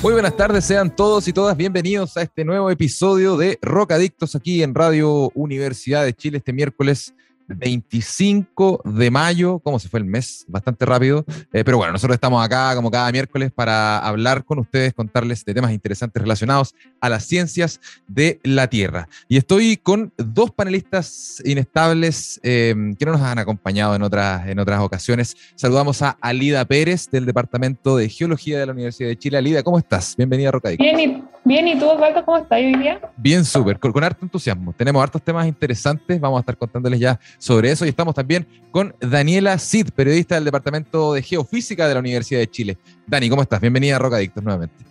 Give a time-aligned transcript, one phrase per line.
[0.00, 4.62] Muy buenas tardes, sean todos y todas bienvenidos a este nuevo episodio de Rocadictos aquí
[4.62, 7.14] en Radio Universidad de Chile este miércoles
[7.48, 10.44] 25 de mayo, ¿cómo se fue el mes?
[10.48, 14.94] Bastante rápido, eh, pero bueno, nosotros estamos acá como cada miércoles para hablar con ustedes,
[14.94, 19.08] contarles de temas interesantes relacionados a las ciencias de la Tierra.
[19.28, 24.58] Y estoy con dos panelistas inestables eh, que no nos han acompañado en otras, en
[24.58, 25.36] otras ocasiones.
[25.54, 29.38] Saludamos a Alida Pérez del Departamento de Geología de la Universidad de Chile.
[29.38, 30.16] Alida, ¿cómo estás?
[30.16, 30.82] Bienvenida a Rocadico.
[30.82, 33.00] Bien, y, bien, ¿y tú, Osvaldo, cómo estás hoy día?
[33.16, 34.72] Bien, súper, con, con harto entusiasmo.
[34.72, 38.94] Tenemos hartos temas interesantes, vamos a estar contándoles ya sobre eso y estamos también con
[39.00, 42.78] Daniela Cid, periodista del Departamento de Geofísica de la Universidad de Chile.
[43.06, 43.60] Dani, ¿cómo estás?
[43.60, 44.84] Bienvenida a Rocadictos nuevamente.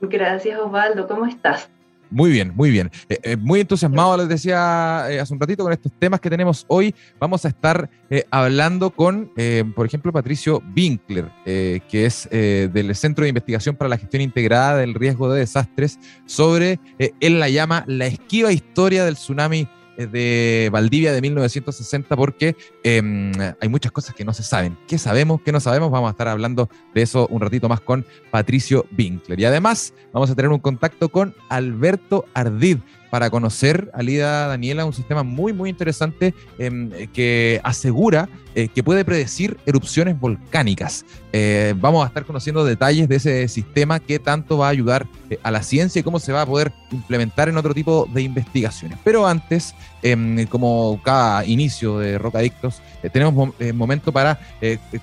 [0.00, 1.06] Gracias, Osvaldo.
[1.06, 1.68] ¿Cómo estás?
[2.10, 2.92] Muy bien, muy bien.
[3.08, 6.64] Eh, eh, muy entusiasmado, les decía eh, hace un ratito, con estos temas que tenemos
[6.68, 6.94] hoy.
[7.18, 7.90] Vamos a estar
[8.30, 9.32] hablando con,
[9.74, 14.94] por ejemplo, Patricio Winkler, que es del Centro de Investigación para la Gestión Integrada del
[14.94, 21.20] Riesgo de Desastres, sobre, él la llama, la esquiva historia del tsunami de Valdivia de
[21.20, 24.76] 1960 porque em, hay muchas cosas que no se saben.
[24.86, 25.40] ¿Qué sabemos?
[25.42, 25.90] ¿Qué no sabemos?
[25.90, 29.38] Vamos a estar hablando de eso un ratito más con Patricio Winkler.
[29.40, 32.78] Y además vamos a tener un contacto con Alberto Ardid
[33.14, 39.04] para conocer, Alida Daniela, un sistema muy, muy interesante em, que asegura eh, que puede
[39.04, 41.06] predecir erupciones volcánicas.
[41.32, 45.38] Eh, vamos a estar conociendo detalles de ese sistema, qué tanto va a ayudar eh,
[45.44, 48.98] a la ciencia y cómo se va a poder implementar en otro tipo de investigaciones.
[49.04, 54.40] Pero antes, em, como cada inicio de Rocadictos, tenemos momento para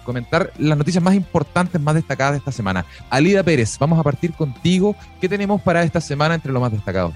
[0.03, 2.85] comentar las noticias más importantes, más destacadas de esta semana.
[3.09, 4.97] Alida Pérez, vamos a partir contigo.
[5.21, 7.13] ¿Qué tenemos para esta semana entre lo más destacado?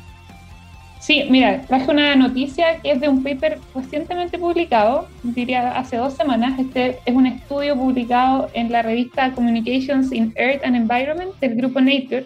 [1.05, 6.15] Sí, mira, traje una noticia que es de un paper recientemente publicado, diría hace dos
[6.15, 6.57] semanas.
[6.57, 11.79] Este es un estudio publicado en la revista Communications in Earth and Environment del grupo
[11.79, 12.25] Nature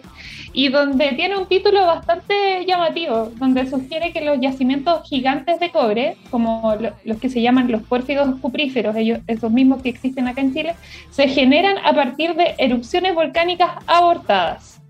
[0.54, 6.16] y donde tiene un título bastante llamativo, donde sugiere que los yacimientos gigantes de cobre,
[6.30, 6.74] como
[7.04, 10.74] los que se llaman los pórfidos cupríferos, ellos, esos mismos que existen acá en Chile,
[11.10, 14.80] se generan a partir de erupciones volcánicas abortadas.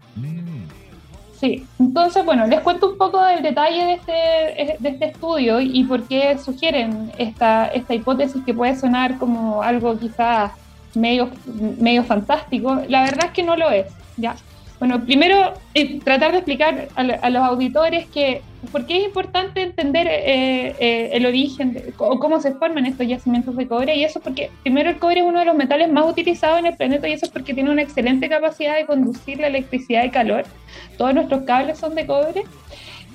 [1.40, 5.82] Sí, entonces, bueno, les cuento un poco del detalle de este, de este estudio y
[5.84, 10.52] por qué sugieren esta, esta hipótesis que puede sonar como algo quizás
[10.94, 11.30] medio,
[11.78, 12.82] medio fantástico.
[12.88, 13.86] La verdad es que no lo es,
[14.18, 14.36] ¿ya?
[14.80, 18.40] Bueno, primero eh, tratar de explicar a, los auditores que
[18.72, 23.54] por qué es importante entender eh, eh, el origen o cómo se forman estos yacimientos
[23.56, 26.60] de cobre y eso porque primero el cobre es uno de los metales más utilizados
[26.60, 30.02] en el planeta y eso es porque tiene una excelente capacidad de conducir la electricidad
[30.04, 30.44] y calor.
[30.96, 32.44] Todos nuestros cables son de cobre.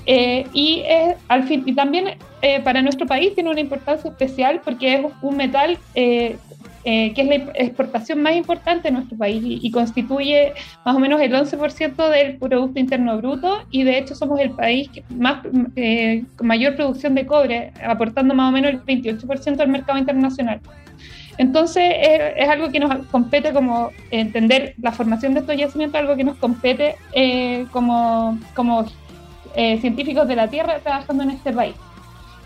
[0.05, 0.83] y,
[1.27, 2.15] al fin, y también
[2.63, 6.37] para nuestro país tiene una importancia especial porque es un metal eh,
[6.85, 10.53] que es la exportación más importante de nuestro país y, constituye
[10.85, 14.89] más o menos el 11% del Producto Interno Bruto y de hecho somos el país
[15.09, 15.43] más,
[15.75, 20.61] eh, con mayor producción de cobre, aportando más o menos el 28% al mercado internacional.
[21.39, 21.83] Entonces
[22.37, 26.37] es, algo que nos compete como entender la formación de estos yacimientos, algo que nos
[26.37, 28.85] compete eh, como, como
[29.55, 31.75] científicos de la Tierra trabajando en este país.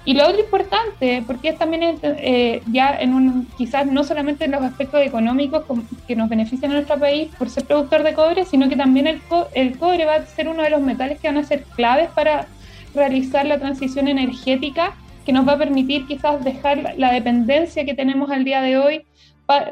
[0.06, 4.52] Y lo otro importante, porque es también eh, ya en un, quizás no solamente en
[4.52, 5.64] los aspectos económicos
[6.08, 9.22] que nos benefician a nuestro país por ser productor de cobre, sino que también el,
[9.54, 12.48] el cobre va a ser uno de los metales que van a ser claves para
[12.96, 14.96] realizar la transición energética
[15.26, 19.06] que nos va a permitir quizás dejar la dependencia que tenemos al día de hoy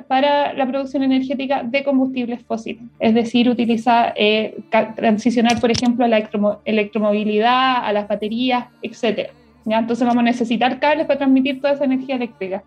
[0.07, 4.57] para la producción energética de combustibles fósiles, es decir, utilizar, eh,
[4.95, 6.27] transicionar, por ejemplo, a la
[6.65, 9.29] electromovilidad, a las baterías, etcétera.
[9.75, 12.63] Entonces vamos a necesitar cables para transmitir toda esa energía eléctrica.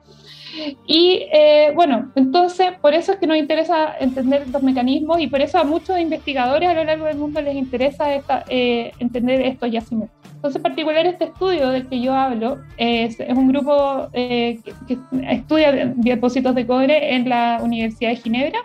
[0.86, 5.40] Y eh, bueno, entonces por eso es que nos interesa entender estos mecanismos y por
[5.40, 9.70] eso a muchos investigadores a lo largo del mundo les interesa esta, eh, entender estos
[9.70, 10.16] yacimientos.
[10.34, 14.58] Entonces, en particular, este estudio del que yo hablo es, es un grupo eh,
[14.88, 14.96] que,
[15.28, 18.58] estudia depósitos de cobre en la Universidad de Ginebra,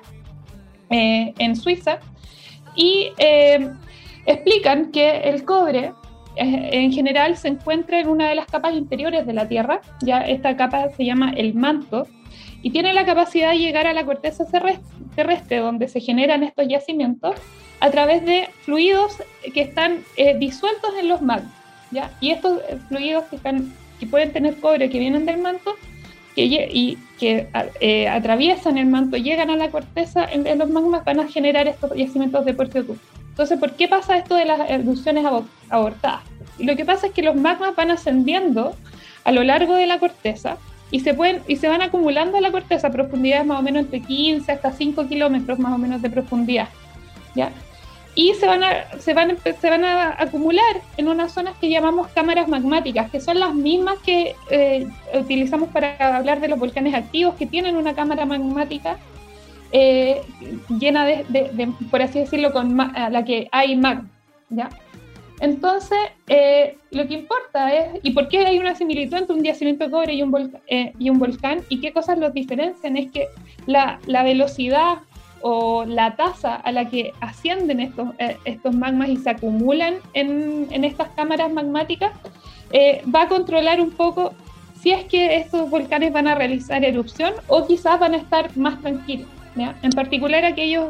[0.89, 1.99] en Suiza,
[2.77, 3.11] y
[4.25, 5.91] explican que el cobre
[6.35, 10.55] en general se encuentra en una de las capas interiores de la Tierra, ya esta
[10.55, 12.07] capa se llama el manto,
[12.61, 14.45] y tiene la capacidad de llegar a la corteza
[15.15, 17.35] terrestre, donde se generan estos yacimientos,
[17.79, 19.21] a través de fluidos
[19.53, 21.53] que están eh, disueltos en los magmas.
[21.91, 22.11] ¿ya?
[22.21, 25.75] Y estos eh, fluidos que, están, que pueden tener cobre, que vienen del manto,
[26.35, 27.47] que, y que
[27.79, 31.95] eh, atraviesan el manto, llegan a la corteza, en, los magmas van a generar estos
[31.95, 32.83] yacimientos de puerto
[33.35, 35.25] Entonces, ¿por qué pasa esto de las erupciones
[35.69, 36.21] abortadas?
[36.57, 38.77] lo que pasa es que los magmas van ascendiendo
[39.25, 40.55] a lo largo de la corteza
[40.89, 43.83] y se, pueden, y se van acumulando a la corteza a profundidades más o menos
[43.83, 46.69] entre 15 hasta 5 kilómetros más o menos de profundidad.
[47.35, 47.51] ¿ya?
[48.15, 52.07] Y se van, a, se, van, se van a acumular en unas zonas que llamamos
[52.15, 57.35] cámaras magmáticas, que son las mismas que eh, utilizamos para hablar de los volcanes activos,
[57.35, 58.97] que tienen una cámara magmática
[59.77, 60.21] eh,
[60.79, 64.09] llena de, por así decirlo, con la que hay magma.
[64.49, 64.69] ¿ya?
[65.41, 69.83] Entonces, eh, lo que importa es, ¿y por qué hay una similitud entre un yacimiento
[69.83, 71.59] de cobre y un, eh, y un volcán?
[71.67, 72.95] ¿Y qué cosas los diferencian?
[72.95, 73.27] Es que
[73.65, 74.99] la, velocidad
[75.41, 78.07] o la tasa a la que ascienden estos,
[78.45, 82.13] estos magmas y se acumulan en estas cámaras magmáticas
[83.13, 84.33] va a controlar un poco
[84.81, 88.81] si es que estos volcanes van a realizar erupción o quizás van a estar más
[88.81, 89.34] tranquilos.
[89.55, 90.89] En particular aquellos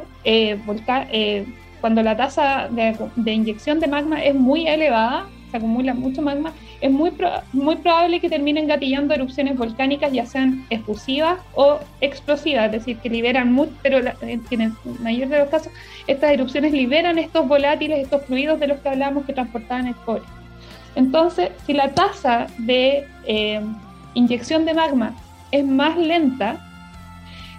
[0.66, 1.48] volcanes
[1.86, 6.52] cuando la tasa de, inyección de magma es muy elevada, se acumula mucho magma,
[6.82, 7.12] es muy,
[7.54, 13.10] muy probable que terminen gatillando erupciones volcánicas, ya sean efusivas o explosivas, es decir, que
[13.12, 15.72] liberan mucho, pero en el mayor de los casos,
[16.08, 20.24] estas erupciones liberan estos volátiles, estos fluidos de los que hablábamos que transportaban el cobre.
[20.96, 23.62] Entonces, si la tasa de eh,
[24.16, 25.14] inyección de magma
[25.52, 26.65] es más lenta,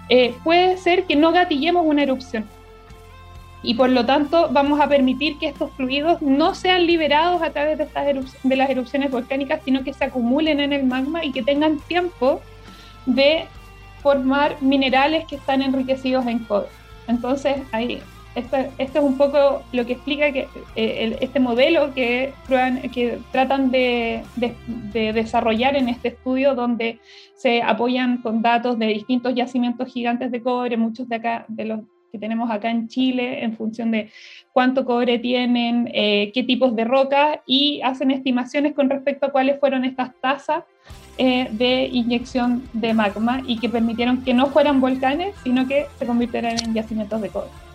[0.08, 2.46] eh, puede ser que no gatillemos una erupción
[3.66, 7.78] y por lo tanto vamos a permitir que estos fluidos no sean liberados a través
[7.78, 8.06] de, estas
[8.44, 12.40] de las erupciones volcánicas, sino que se acumulen en el magma y que tengan tiempo
[13.06, 13.46] de
[14.02, 16.68] formar minerales que están enriquecidos en cobre.
[17.08, 18.00] Entonces, ahí,
[18.36, 20.46] esto, esto es un poco lo que explica que
[20.76, 22.32] eh, este modelo que,
[22.92, 27.00] que tratan de, de, desarrollar en este estudio, donde
[27.34, 31.80] se apoyan con datos de distintos yacimientos gigantes de cobre, muchos de acá, de los
[32.18, 34.10] tenemos acá en Chile en función de
[34.52, 39.60] cuánto cobre tienen, eh, qué tipos de rocas y hacen estimaciones con respecto a cuáles
[39.60, 40.64] fueron estas tasas
[41.18, 46.06] eh, de inyección de magma y que permitieron que no fueran volcanes, sino que se
[46.06, 47.65] convirtieran en yacimientos de cobre.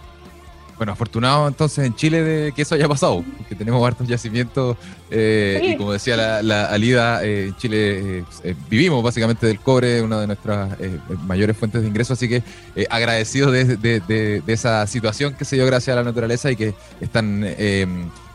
[0.81, 4.75] Bueno, afortunado entonces en Chile de que eso haya pasado, que tenemos hartos yacimientos
[5.12, 10.19] eh, y como decía la, Alida, eh, en Chile eh, vivimos básicamente del cobre, una
[10.19, 10.75] de nuestras
[11.28, 12.42] mayores fuentes de ingreso, así que
[12.89, 17.45] agradecidos de, esa situación que se dio gracias a la naturaleza y que están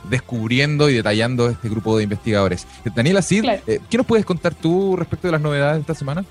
[0.08, 2.64] descubriendo y detallando este grupo de investigadores.
[2.94, 3.44] Daniela Cid,
[3.90, 6.24] ¿qué nos puedes contar tú respecto de las novedades de esta semana?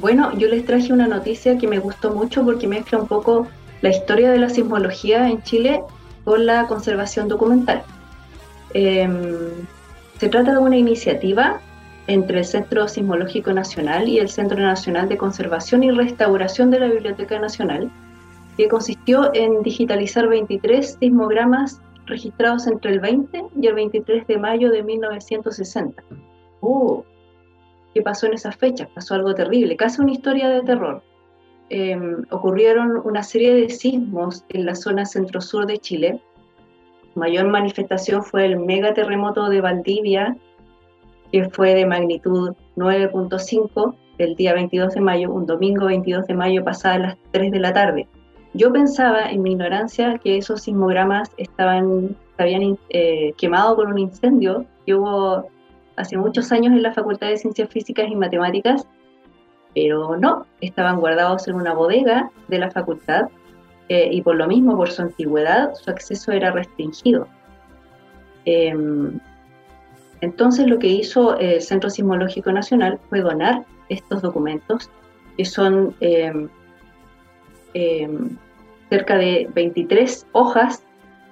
[0.00, 3.46] Bueno, yo les traje una noticia que me gustó mucho porque mezcla un poco
[3.82, 5.82] la historia de la sismología en Chile
[6.24, 7.82] con la conservación documental.
[8.74, 9.66] Em,
[10.18, 11.60] se trata de una iniciativa
[12.06, 16.88] entre el Centro Sismológico Nacional y el Centro Nacional de Conservación y Restauración de la
[16.88, 17.90] Biblioteca Nacional,
[18.56, 24.70] que consistió en digitalizar 23 sismogramas registrados entre el 20 y el 23 de mayo
[24.70, 26.02] de 1960.
[26.60, 27.02] ¡Uh!
[27.94, 28.88] ¿Qué pasó en esas fechas?
[28.94, 31.02] Pasó algo terrible, casi una historia de terror.
[31.72, 36.20] Em, ocurrieron una serie de sismos en la zona centro-sur de Chile.
[37.14, 40.36] Mayor manifestación fue el megaterremoto de Valdivia,
[41.30, 46.64] que fue de magnitud 9.5 el día 22 de mayo, un domingo 22 de mayo
[46.64, 48.08] pasada las 3 de la tarde.
[48.52, 54.66] Yo pensaba en mi ignorancia que esos sismogramas estaban, habían eh, quemado por un incendio
[54.84, 55.46] que hubo
[55.94, 58.88] hace muchos años en la Facultad de Ciencias Físicas y Matemáticas
[59.74, 63.28] pero no, estaban guardados en una bodega de la facultad
[63.88, 67.26] eh, y por lo mismo, por su antigüedad, su acceso era restringido.
[68.44, 69.18] Em,
[70.20, 74.90] entonces lo que hizo el Centro Sismológico Nacional fue donar estos documentos,
[75.36, 76.48] que son em,
[77.74, 78.36] em,
[78.88, 80.82] cerca de 23 hojas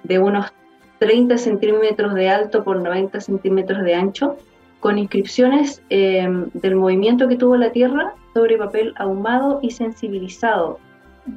[0.03, 0.51] de unos
[0.99, 4.37] 30 centímetros de alto por 90 centímetros de ancho,
[4.79, 10.79] con inscripciones del movimiento que tuvo la Tierra sobre papel ahumado y sensibilizado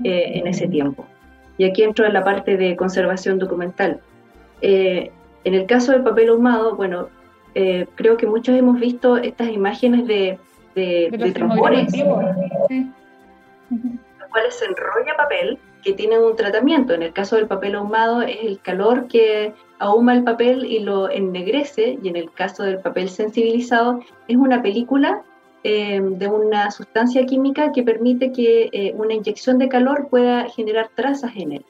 [0.04, 1.06] eh, en ese tiempo.
[1.58, 4.00] Y aquí entro en la parte de conservación documental.
[4.60, 5.10] Eh,
[5.44, 7.08] en el caso del papel ahumado, bueno,
[7.54, 10.38] eh, creo que muchos hemos visto estas imágenes de,
[10.74, 12.06] de, de, trombones, los
[14.30, 16.94] cuales se enrolla papel que tienen un tratamiento.
[16.94, 21.10] En el caso del papel ahumado es el calor que ahuma el papel y lo
[21.10, 25.22] ennegrece, y en el caso del papel sensibilizado es una película
[25.64, 31.52] de una sustancia química que permite que una inyección de calor pueda generar trazas en
[31.52, 31.64] él.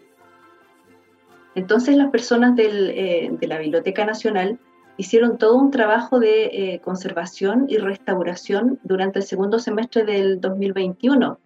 [1.55, 4.59] Entonces las personas de la Biblioteca Nacional
[4.97, 11.39] hicieron todo un trabajo de conservación y restauración durante el segundo semestre del 2021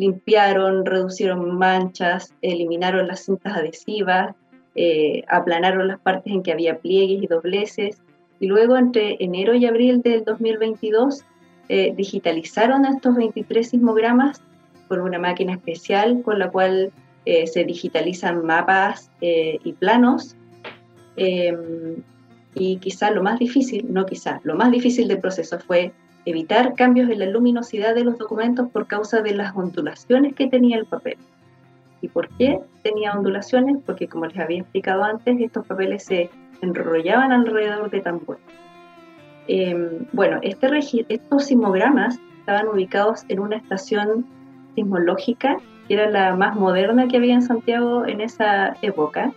[0.00, 4.34] limpiaron, reducieron manchas, eliminaron las cintas adhesivas,
[4.74, 8.02] eh, aplanaron las partes en que había pliegues y dobleces,
[8.40, 11.22] y luego entre enero y abril del 2022
[11.68, 14.40] eh, digitalizaron estos 23 sismogramas
[14.88, 16.92] por una máquina especial con la cual
[17.26, 20.34] eh, se digitalizan mapas y planos.
[21.16, 22.02] Em,
[22.54, 25.92] y quizá lo más difícil, no quizá, lo más difícil del proceso fue
[26.24, 30.76] evitar cambios en la luminosidad de los documentos por causa de las ondulaciones que tenía
[30.76, 31.16] el papel.
[32.02, 33.78] ¿Y por qué tenía ondulaciones?
[33.84, 36.30] Porque como les había explicado antes, estos papeles se
[36.62, 38.42] enrollaban alrededor de tambores.
[39.48, 40.68] Em, bueno, este
[41.08, 44.26] estos sismogramas estaban ubicados en una estación
[44.74, 45.58] sismológica
[45.88, 49.32] que era la más moderna que había en Santiago en esa época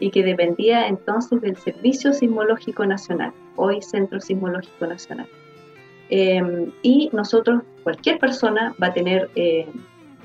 [0.00, 5.26] y que dependía entonces del Servicio Sismológico Nacional, hoy Centro Sismológico Nacional.
[6.16, 9.66] Em, y nosotros, cualquier persona va a tener eh,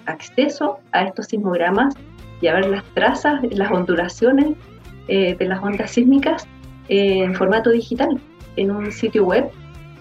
[0.06, 1.96] acceso a estos sismogramas
[2.42, 4.50] y a ver las trazas, las ondulaciones
[5.08, 6.46] eh, de las ondas sísmicas
[6.90, 8.22] eh, en formato digital,
[8.56, 9.50] en un sitio web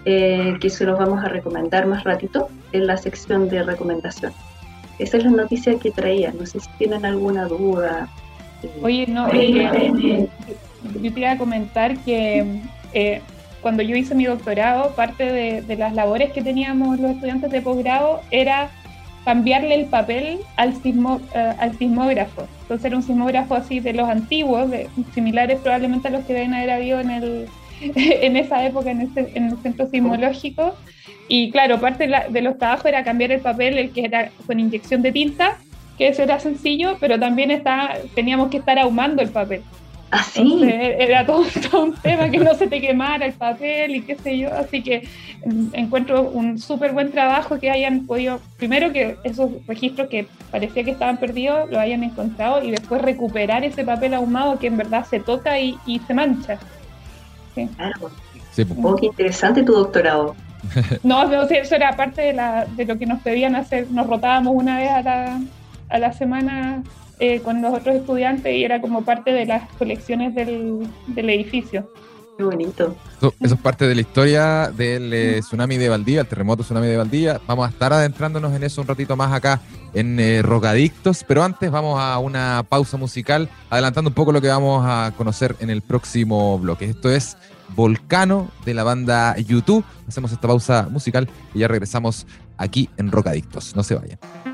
[0.05, 4.33] que se los vamos a recomendar más ratito en la sección de recomendación.
[4.99, 8.09] Esa es la noticia que traía, no sé si tienen alguna duda.
[8.83, 12.63] Oye, no, yo te iba a comentar que
[13.61, 15.25] cuando yo hice mi doctorado, parte
[15.63, 18.71] de, las labores que teníamos los estudiantes de posgrado era
[19.25, 22.47] cambiarle el papel al, sismo, eh, al sismógrafo.
[22.63, 24.71] Entonces era un sismógrafo así de los antiguos,
[25.15, 27.49] similares probablemente a los que deben haber habido en, el,
[27.95, 30.75] en esa época en, el centro sismológico.
[31.29, 35.03] Y claro, parte de, los trabajos era cambiar el papel, el que era con inyección
[35.03, 35.59] de tinta,
[35.99, 39.63] que eso era sencillo, pero también está, teníamos que estar ahumando el papel.
[40.11, 40.61] Así.
[40.65, 40.67] ¿Ah,
[40.99, 41.45] era todo,
[41.83, 44.53] un tema que no se te quemara el papel y qué sé yo.
[44.55, 45.07] Así que
[45.45, 50.85] mm, encuentro un súper buen trabajo que hayan podido, primero que esos registros que parecía
[50.85, 55.05] que estaban perdidos, lo hayan encontrado y después recuperar ese papel ahumado que en verdad
[55.05, 56.59] se toca y, se mancha.
[57.55, 57.69] Sí.
[57.77, 58.11] Claro.
[58.53, 58.65] Sí.
[58.83, 60.35] Oh, qué interesante tu doctorado.
[61.03, 63.91] No, eso era parte de, la, de lo que nos pedían hacer.
[63.91, 65.41] Nos rotábamos una vez a la,
[65.89, 66.83] a la semana
[67.21, 71.91] eh, con los otros estudiantes y era como parte de las colecciones del, edificio.
[72.37, 72.95] Qué bonito.
[73.17, 76.97] Eso, es parte de la historia del eh, tsunami de Valdía, el terremoto tsunami de
[76.97, 77.41] Valdía.
[77.49, 79.61] Vamos a estar adentrándonos en eso un ratito más acá
[79.95, 84.49] en eh, Rocadictos, pero antes vamos a una pausa musical, adelantando un poco lo que
[84.49, 86.85] vamos a conocer en el próximo bloque.
[86.85, 87.37] Esto es
[87.75, 89.85] Volcano de la banda YouTube.
[90.07, 93.75] Hacemos esta pausa musical y ya regresamos aquí en Rocadictos.
[93.75, 94.48] No se vayan.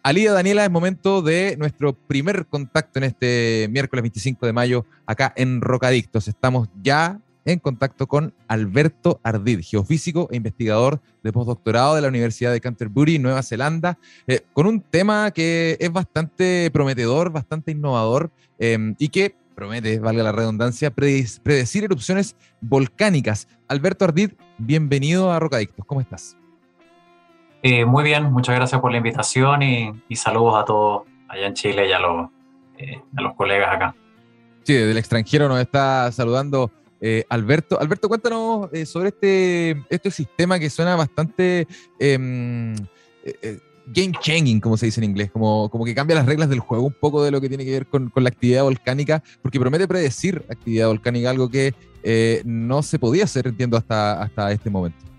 [0.04, 5.32] Alida Daniela, es momento de nuestro primer contacto en este miércoles 25 de mayo acá
[5.36, 6.28] en Rocadictos.
[6.28, 12.52] Estamos ya en contacto con Alberto Ardid, geofísico e investigador de postdoctorado de la Universidad
[12.52, 18.96] de Canterbury, Nueva Zelanda, eh, con un tema que es bastante prometedor, bastante innovador em,
[18.98, 23.48] y que promete, valga la redundancia, predecir erupciones volcánicas.
[23.68, 26.41] Alberto Ardid, bienvenido a Rocadictos, ¿cómo estás?
[27.64, 31.88] Eh, muy bien, muchas gracias por la invitación y, saludos a todos allá en Chile
[31.88, 32.30] y a los,
[32.78, 33.96] eh, a los colegas acá.
[34.64, 37.80] Sí, del extranjero nos está saludando eh, Alberto.
[37.80, 41.68] Alberto, cuéntanos sobre este, este sistema que suena bastante
[42.00, 42.76] em,
[43.88, 46.86] game changing, como se dice en inglés, como, como que cambia las reglas del juego
[46.86, 49.88] un poco de lo que tiene que ver con, con la actividad volcánica, porque promete
[49.88, 51.74] predecir actividad volcánica, algo que
[52.44, 55.11] no se podía hacer, entiendo, hasta, hasta este momento.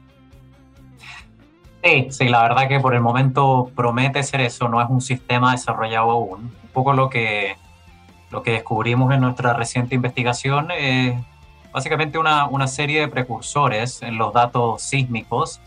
[1.82, 5.50] Sí, sí, la verdad que por el momento promete ser eso, no es un sistema
[5.50, 6.52] desarrollado aún.
[6.62, 7.56] Un poco lo que,
[8.30, 11.16] lo que descubrimos en nuestra reciente investigación es
[11.72, 15.60] básicamente una, una serie de precursores en los datos sísmicos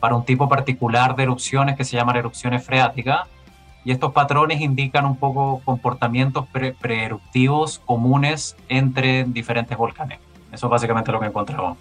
[0.00, 3.22] para un tipo particular de erupciones que se llaman erupciones freáticas.
[3.86, 10.18] Y estos patrones indican un poco comportamientos pre preeruptivos comunes entre diferentes volcanes.
[10.52, 11.78] Eso es básicamente lo que encontramos.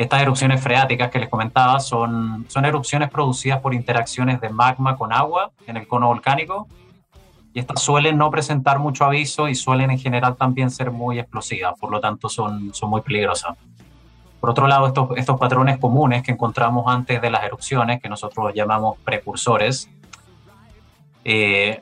[0.00, 5.12] Estas erupciones freáticas que les comentaba son, son erupciones producidas por interacciones de magma con
[5.12, 6.66] agua en el cono volcánico
[7.52, 11.74] y estas suelen no presentar mucho aviso y suelen en general también ser muy explosivas,
[11.78, 13.58] por lo tanto son, son muy peligrosas.
[14.40, 18.54] Por otro lado, estos, estos patrones comunes que encontramos antes de las erupciones, que nosotros
[18.54, 19.90] llamamos precursores,
[21.26, 21.78] eh,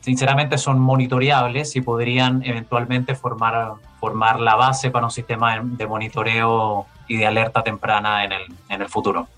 [0.00, 6.86] sinceramente son monitoreables y podrían eventualmente formar, formar la base para un sistema de monitoreo
[7.06, 9.28] y de alerta temprana en el, en el futuro.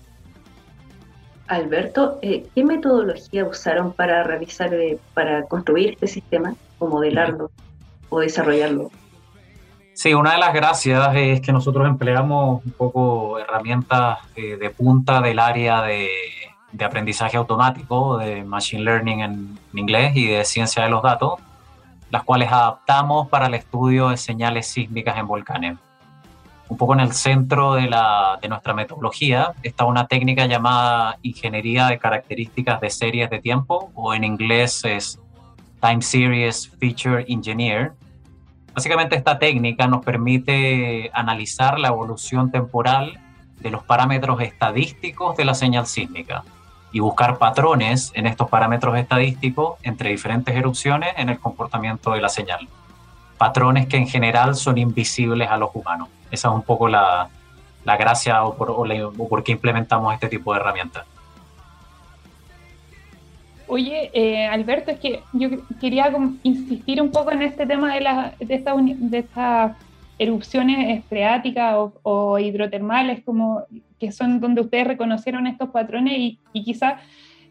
[1.47, 7.51] Alberto, eh, ¿qué metodología usaron para realizar, eh, para construir este sistema o modelarlo
[8.09, 8.89] o desarrollarlo?
[9.93, 15.21] Sí, una de las gracias es que nosotros empleamos un poco herramientas eh, de punta
[15.21, 16.09] del área de
[16.75, 21.39] de aprendizaje automático, de Machine Learning en inglés y de ciencia de los datos,
[22.09, 25.77] las cuales adaptamos para el estudio de señales sísmicas en volcanes.
[26.67, 27.89] Un poco en el centro de,
[28.49, 34.23] nuestra metodología está una técnica llamada ingeniería de características de series de tiempo, o en
[34.23, 35.19] inglés es
[35.79, 37.93] Time Series Feature Engineer.
[38.73, 43.19] Básicamente esta técnica nos permite analizar la evolución temporal
[43.59, 46.43] de los parámetros estadísticos de la señal sísmica
[46.95, 52.29] y buscar patrones en estos parámetros estadísticos entre diferentes erupciones en el comportamiento de la
[52.29, 52.69] señal.
[53.37, 56.07] Patrones que en general son invisibles a los humanos.
[56.31, 57.27] Esa es un poco la,
[57.83, 61.05] la gracia o por, o, por, qué implementamos este tipo de herramientas.
[63.67, 65.49] Oye, eh, Alberto, es que yo
[65.81, 66.09] quería
[66.43, 69.75] insistir un poco en este tema de, la, de, esta, de esta
[70.17, 73.63] erupciones freáticas o, hidrotermales, como
[73.99, 76.99] que son donde ustedes reconocieron estos patrones y, y quizá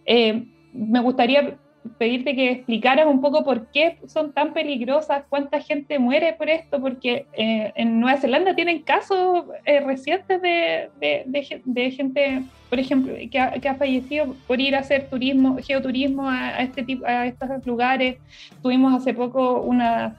[0.06, 1.56] eh, me gustaría
[1.98, 6.80] pedirte que explicaras un poco por qué son tan peligrosas, cuánta gente muere por esto,
[6.80, 10.88] porque eh, en Nueva Zelanda tienen casos eh, recientes de,
[11.26, 16.28] de, gente, por ejemplo, que ha, que ha, fallecido por ir a hacer turismo, geoturismo
[16.28, 18.16] a, este tipo, a estos lugares.
[18.62, 20.16] Tuvimos hace poco una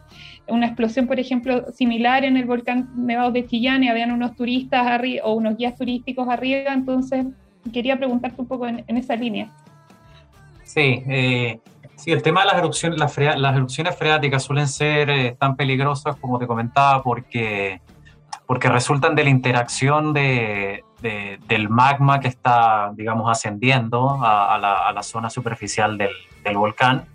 [0.47, 4.85] una explosión, por ejemplo, similar en el volcán Nevado de Chillán y habían unos turistas
[4.85, 7.25] arriba o unos guías turísticos arriba, entonces
[7.73, 9.49] quería preguntarte un poco en, esa línea.
[10.63, 11.59] Sí, eh,
[11.95, 16.15] sí, el tema de las erupciones, las, las erupciones freáticas suelen ser eh, tan peligrosas
[16.17, 17.81] como te comentaba porque,
[18.45, 24.91] porque resultan de la interacción de, del magma que está, digamos, ascendiendo a, la, a
[24.91, 26.11] la, zona superficial del,
[26.43, 27.05] del volcán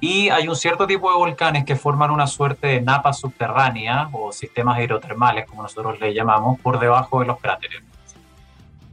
[0.00, 4.32] y hay un cierto tipo de volcanes que forman una suerte de napa subterránea o
[4.32, 7.82] sistemas hidrotermales, como nosotros le llamamos, por debajo de los cráteres.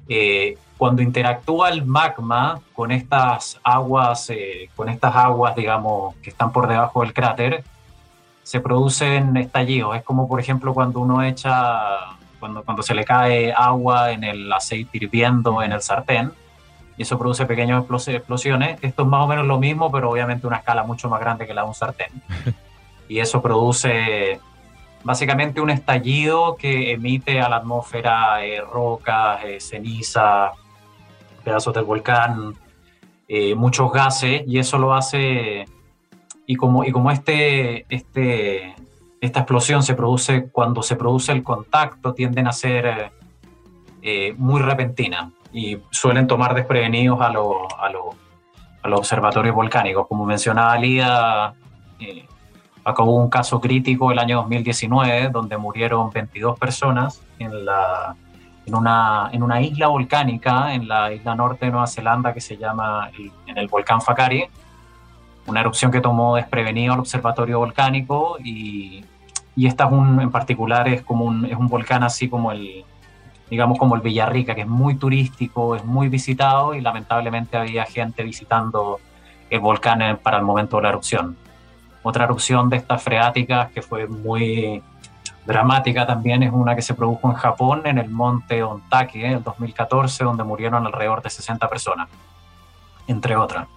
[0.09, 6.51] Eh, cuando interactúa el magma con estas aguas, eh, con estas aguas, digamos, que están
[6.51, 7.63] por debajo del cráter,
[8.43, 9.95] se producen estallidos.
[9.95, 11.79] Es como, por ejemplo, cuando uno echa,
[12.39, 16.33] cuando, cuando se le cae agua en el aceite hirviendo en el sartén,
[16.97, 18.79] y eso produce pequeñas explosiones.
[18.81, 21.53] Esto es más o menos lo mismo, pero obviamente una escala mucho más grande que
[21.53, 22.09] la de un sartén.
[23.07, 24.39] y eso produce
[25.03, 30.51] básicamente un estallido que emite a la atmósfera eh, rocas, eh, ceniza,
[31.43, 32.55] pedazos del volcán,
[33.27, 35.65] eh, muchos gases, y eso lo hace,
[36.45, 38.75] y como, y como este, este,
[39.21, 43.11] esta explosión se produce cuando se produce el contacto, tienden a ser
[44.37, 47.89] muy repentinas y suelen tomar desprevenidos a, los a,
[48.83, 50.07] a los observatorios volcánicos.
[50.07, 51.53] Como mencionaba Lía,
[51.99, 52.25] eh,
[52.99, 58.15] un caso crítico el año 2019 donde murieron 22 personas en, la,
[58.65, 62.57] en, una, en una isla volcánica en la isla norte de Nueva Zelanda que se
[62.57, 63.11] llama
[63.45, 64.45] en el volcán Fakari,
[65.47, 69.03] una erupción que tomó desprevenido al observatorio volcánico y,
[69.55, 72.85] y esta es un, en particular es como un, es un volcán así como el,
[73.49, 78.23] digamos como el Villarrica, que es muy turístico, es muy visitado y lamentablemente había gente
[78.23, 78.99] visitando
[79.49, 81.37] el volcán para el momento de la erupción.
[82.03, 84.81] Otra erupción de estas freáticas que fue muy
[85.45, 90.23] dramática también es una que se produjo en Japón, en el monte Ontake, en 2014,
[90.25, 92.09] donde murieron alrededor de 60 personas,
[93.07, 93.67] entre otras.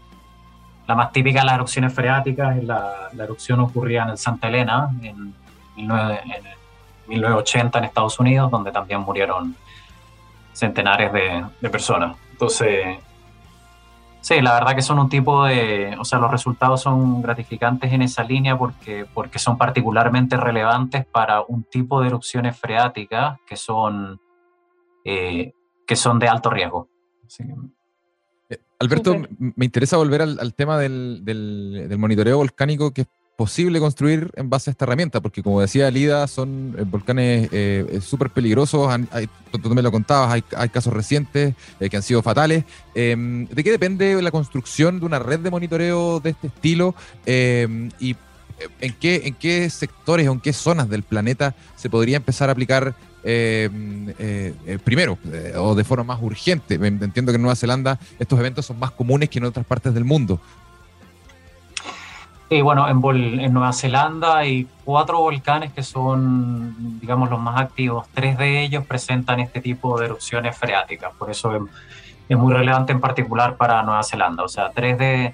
[0.88, 4.90] La más típica de las erupciones freáticas es la, erupción ocurría en el Santa Elena,
[5.02, 5.33] en,
[5.76, 5.90] en
[7.11, 9.57] 1980 en Estados Unidos, donde también murieron
[10.53, 12.16] centenares de, personas.
[12.33, 12.99] Entonces,
[14.20, 18.03] sí, la verdad que son un tipo de, o sea, los resultados son gratificantes en
[18.03, 24.20] esa línea porque, porque son particularmente relevantes para un tipo de erupciones freáticas que son,
[25.05, 25.53] eh,
[25.87, 26.88] que son de alto riesgo.
[28.49, 33.09] Eh, Alberto, me interesa volver al, tema del, del, monitoreo volcánico, que es
[33.40, 37.98] posible construir en base a esta herramienta, porque como decía Lida, son eh, volcanes eh,
[38.03, 38.94] súper peligrosos,
[39.62, 42.64] tú me lo contabas, hay, casos recientes que han sido fatales.
[42.94, 46.94] Em, ¿De qué depende la construcción de una red de monitoreo de este estilo?
[47.24, 48.14] Em, ¿Y
[48.83, 52.53] en qué, en qué sectores o en qué zonas del planeta se podría empezar a
[52.53, 54.12] aplicar em,
[54.85, 55.16] primero
[55.57, 56.74] o de forma más urgente.
[56.74, 60.05] Entiendo que en Nueva Zelanda estos eventos son más comunes que en otras partes del
[60.05, 60.38] mundo.
[62.51, 68.09] Sí, bueno, en, Nueva Zelanda hay cuatro volcanes que son, digamos, los más activos.
[68.13, 73.01] Tres de ellos presentan este tipo de erupciones freáticas, por eso es, muy relevante en
[73.01, 74.43] particular para Nueva Zelanda.
[74.43, 75.33] O sea, tres de,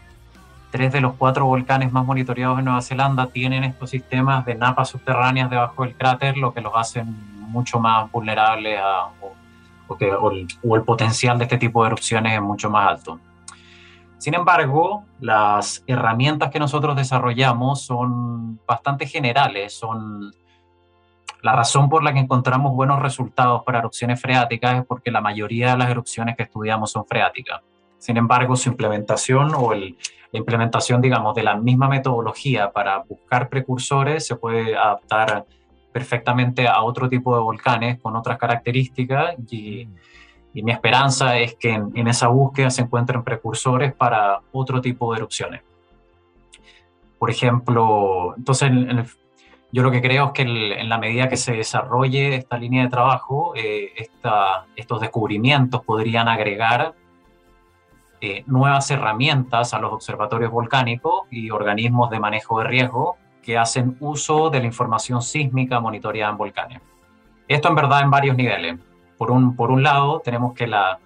[0.71, 4.91] tres de los cuatro volcanes más monitoreados en Nueva Zelanda tienen estos sistemas de napas
[4.91, 7.07] subterráneas debajo del cráter, lo que los hacen
[7.49, 9.09] mucho más vulnerables a,
[9.89, 13.19] o el potencial de este tipo de erupciones es mucho más alto.
[14.19, 20.33] Sin embargo, las herramientas que nosotros desarrollamos son bastante generales, son
[21.43, 25.73] la razón por la que encontramos buenos resultados para erupciones freáticas es porque la mayoría
[25.73, 27.61] de las erupciones que estudiamos son freáticas.
[27.99, 29.93] Sin embargo, su implementación o la
[30.33, 35.45] implementación, digamos, de la misma metodología para buscar precursores se puede adaptar
[35.93, 39.89] perfectamente a otro tipo de volcanes con otras características y
[40.57, 45.19] y mi esperanza es que en, esa búsqueda se encuentren precursores para otro tipo de
[45.19, 45.61] erupciones.
[47.19, 48.73] Por ejemplo, entonces
[49.71, 50.43] yo lo que creo es que
[50.81, 53.93] en la medida que se desarrolle esta línea de trabajo, eh,
[54.77, 56.95] estos descubrimientos podrían agregar
[58.23, 63.99] eh, nuevas herramientas a los observatorios volcánicos y organismos de manejo de riesgo que hacen
[64.01, 66.81] uso de la información sísmica monitoreada en volcanes.
[67.47, 68.79] Esto en verdad en varios niveles.
[69.19, 70.99] Por un, por un lado, tenemos que la,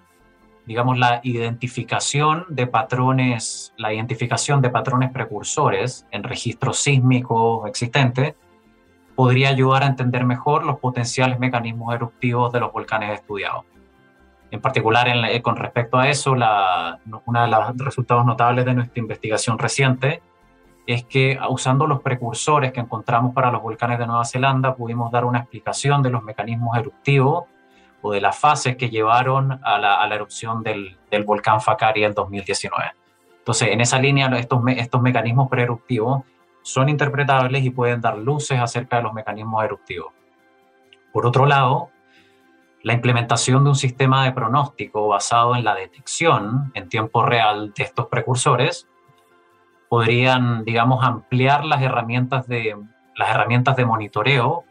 [0.65, 8.35] digamos, la identificación de patrones, la identificación de patrones precursores en registros sísmicos existentes
[9.15, 13.65] podría ayudar a entender mejor los potenciales mecanismos eruptivos de los volcanes estudiados.
[14.49, 18.99] En particular, en con respecto a eso, la, uno de los resultados notables de nuestra
[18.99, 20.21] investigación reciente
[20.87, 25.25] es que usando los precursores que encontramos para los volcanes de Nueva Zelanda, pudimos dar
[25.25, 27.45] una explicación de los mecanismos eruptivos
[28.01, 32.91] o de las fases que llevaron a la, erupción del, volcán Fakari en 2019.
[33.39, 36.23] Entonces, en esa línea, estos, estos mecanismos preeruptivos
[36.61, 40.13] son interpretables y pueden dar luces acerca de los mecanismos eruptivos.
[41.11, 41.89] Por otro lado,
[42.83, 47.83] la implementación de un sistema de pronóstico basado en la detección en tiempo real de
[47.83, 48.87] estos precursores
[49.89, 52.75] podrían, digamos, ampliar las herramientas de,
[53.15, 54.63] las herramientas de monitoreo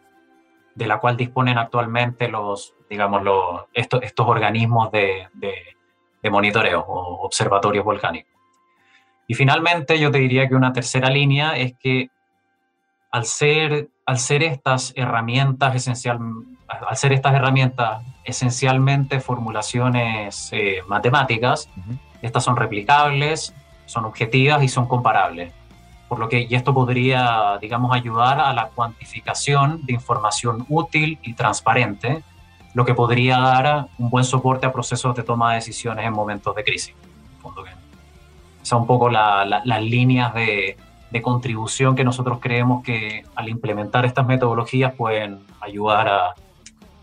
[0.74, 7.24] de la cual disponen actualmente los, digamos, los, estos, estos organismos de, de, monitoreo o
[7.24, 8.32] observatorios volcánicos.
[9.26, 12.10] Y finalmente yo te diría que una tercera línea es que
[13.10, 16.18] al ser, al ser estas herramientas esencial,
[16.68, 21.68] al ser estas herramientas esencialmente formulaciones eh, matemáticas,
[22.22, 23.54] estas son replicables,
[23.86, 25.52] son objetivas y son comparables
[26.10, 31.34] por lo que y esto podría, digamos, ayudar a la cuantificación de información útil y
[31.34, 32.24] transparente,
[32.74, 36.52] lo que podría dar un buen soporte a procesos de toma de decisiones en momentos
[36.56, 36.96] de crisis.
[38.62, 40.76] Son un poco las líneas de,
[41.12, 46.34] de, contribución que nosotros creemos que al implementar estas metodologías pueden ayudar a,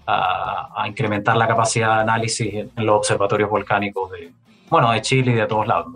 [0.05, 4.33] a, incrementar la capacidad de análisis en, los observatorios volcánicos de,
[4.69, 5.93] bueno, de Chile y de todos lados.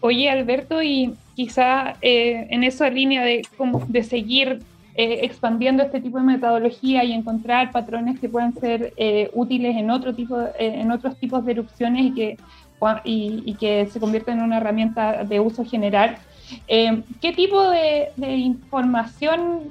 [0.00, 3.40] Oye, Alberto, y quizá eh, en esa línea de,
[3.88, 4.60] de seguir
[4.94, 9.90] eh, expandiendo este tipo de metodología y encontrar patrones que puedan ser eh, útiles en,
[9.90, 12.36] otro tipo, en otros tipos de erupciones y que,
[13.04, 16.18] y, que se convierten en una herramienta de uso general.
[16.68, 19.70] ¿Qué tipo de, de información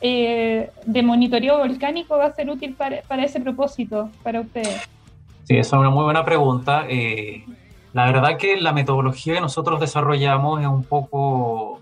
[0.00, 4.88] de monitoreo volcánico va a ser útil para, para, ese propósito para ustedes?
[5.42, 6.86] Sí, esa es una muy buena pregunta.
[7.92, 11.80] La verdad que la metodología que nosotros desarrollamos es un poco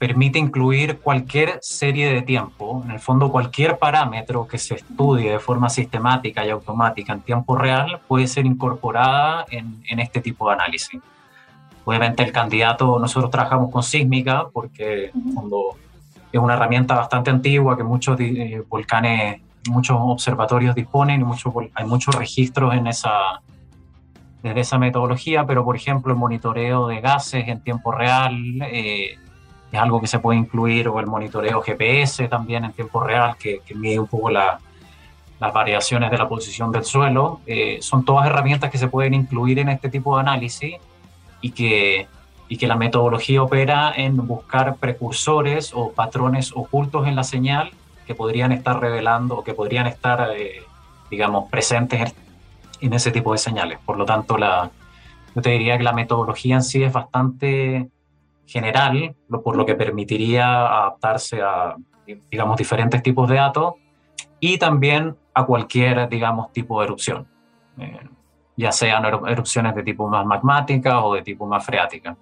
[0.00, 5.38] permite incluir cualquier serie de tiempo, en el fondo cualquier parámetro que se estudie de
[5.38, 11.02] forma sistemática y automática en tiempo real puede ser incorporada en, este tipo de análisis.
[11.84, 15.12] Obviamente el candidato, nosotros trabajamos con sísmica porque
[16.32, 21.84] es una herramienta bastante antigua que muchos eh, volcanes, muchos observatorios disponen y mucho, hay
[21.84, 23.42] muchos registros en esa,
[24.42, 29.18] desde esa metodología, pero por ejemplo el monitoreo de gases en tiempo real eh,
[29.72, 33.60] es algo que se puede incluir, o el monitoreo GPS también en tiempo real, que,
[33.74, 34.58] mide un poco las
[35.40, 37.40] variaciones de la posición del suelo.
[37.46, 40.74] Eh, son todas herramientas que se pueden incluir en este tipo de análisis
[41.40, 42.08] y que,
[42.48, 47.70] y que la metodología opera en buscar precursores o patrones ocultos en la señal
[48.06, 50.62] que podrían estar revelando o que podrían estar, eh,
[51.10, 52.29] digamos, presentes en,
[52.80, 53.78] ese tipo de señales.
[53.84, 54.70] Por lo tanto, la,
[55.34, 57.88] yo te diría que la metodología en sí es bastante
[58.46, 59.14] general,
[59.44, 61.76] por lo que permitiría adaptarse a,
[62.30, 63.74] digamos, diferentes tipos de datos
[64.40, 67.28] y también a cualquier, digamos, tipo de erupción,
[67.78, 68.00] eh,
[68.56, 72.16] ya sean erupciones de tipo más magmática o de tipo más freática.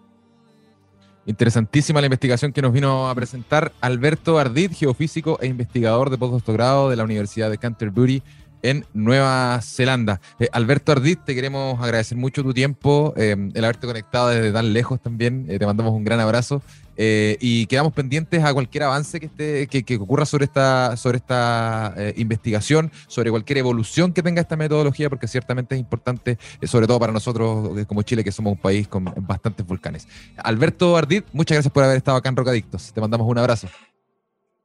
[1.24, 6.88] Interesantísima la investigación que nos vino a presentar Alberto Ardit, geofísico e investigador de postdoctorado
[6.88, 8.22] de la Universidad de Canterbury
[8.62, 10.20] en Nueva Zelanda.
[10.38, 14.72] Eh, Alberto Ardit, te queremos agradecer mucho tu tiempo, eh, el haberte conectado desde tan
[14.72, 15.46] lejos también.
[15.48, 16.62] Eh, te mandamos un gran abrazo
[17.00, 22.90] y quedamos pendientes a cualquier avance que, esté, que, ocurra sobre esta, sobre esta investigación,
[23.06, 27.86] sobre cualquier evolución que tenga esta metodología, porque ciertamente es importante, sobre todo para nosotros
[27.86, 30.08] como Chile, que somos un país con bastantes volcanes.
[30.38, 32.92] Alberto Ardit, muchas gracias por haber estado acá en Rocadictos.
[32.92, 33.68] Te mandamos un abrazo.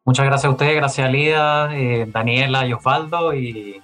[0.06, 1.70] Muchas gracias a ustedes, gracias a Lida,
[2.08, 3.82] Daniela y Osvaldo y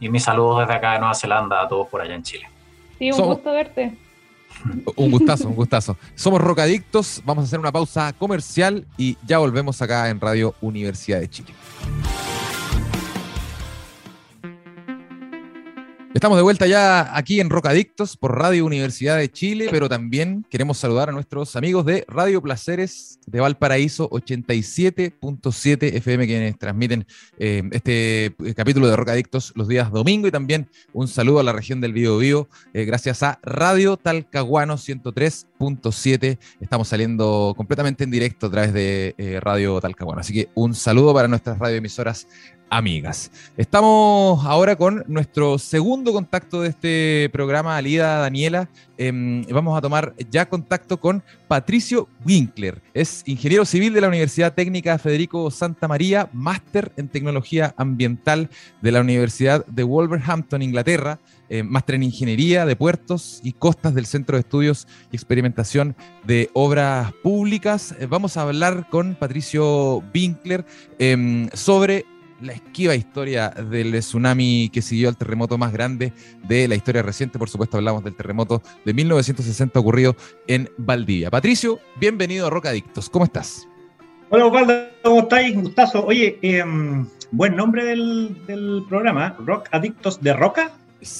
[0.00, 2.48] y mis saludos desde acá de Nueva Zelanda a todos por allá en Chile.
[2.98, 3.96] Sí, un gusto verte.
[4.96, 5.96] Un gustazo, un gustazo.
[6.14, 11.20] Somos Rocadictos, vamos a hacer una pausa comercial y ya volvemos acá en Radio Universidad
[11.20, 11.52] de Chile.
[16.18, 20.76] Estamos de vuelta ya aquí en Rocadictos por Radio Universidad de Chile, pero también queremos
[20.76, 27.06] saludar a nuestros amigos de Radio Placeres de Valparaíso 87.7 FM, quienes transmiten
[27.38, 31.52] eh, este eh, capítulo de Rocadictos los días domingo y también un saludo a la
[31.52, 36.36] región del Bío Bío, eh, gracias a Radio Talcahuano 103.7.
[36.60, 41.28] Estamos saliendo completamente en directo a través de Radio Talcahuano, así que un saludo para
[41.28, 42.26] nuestras radioemisoras
[42.70, 43.30] amigas.
[43.56, 48.68] Estamos ahora con nuestro segundo contacto de este programa, Alida Daniela.
[48.96, 52.82] Em, vamos a tomar ya contacto con Patricio Winkler.
[52.94, 58.50] Es ingeniero civil de la Universidad Técnica Federico Santa María, máster en tecnología ambiental
[58.82, 61.18] de la Universidad de Wolverhampton, Inglaterra.
[61.50, 66.50] Eh, máster en Ingeniería de Puertos y Costas del Centro de Estudios y Experimentación de
[66.52, 67.94] Obras Públicas.
[67.98, 70.66] Eh, vamos a hablar con Patricio Winkler
[70.98, 72.04] em, sobre
[72.40, 76.12] la esquiva historia del tsunami que siguió al terremoto más grande
[76.44, 77.38] de la historia reciente.
[77.38, 81.30] Por supuesto, hablamos del terremoto de 1960 ocurrido en Valdivia.
[81.30, 83.10] Patricio, bienvenido a Rock Adictos.
[83.10, 83.66] ¿Cómo estás?
[84.30, 85.54] Hola, Osvaldo, ¿cómo estáis?
[85.54, 86.04] Gustazo.
[86.04, 90.72] Oye, em, buen nombre del, programa, Rock Adictos de Roca.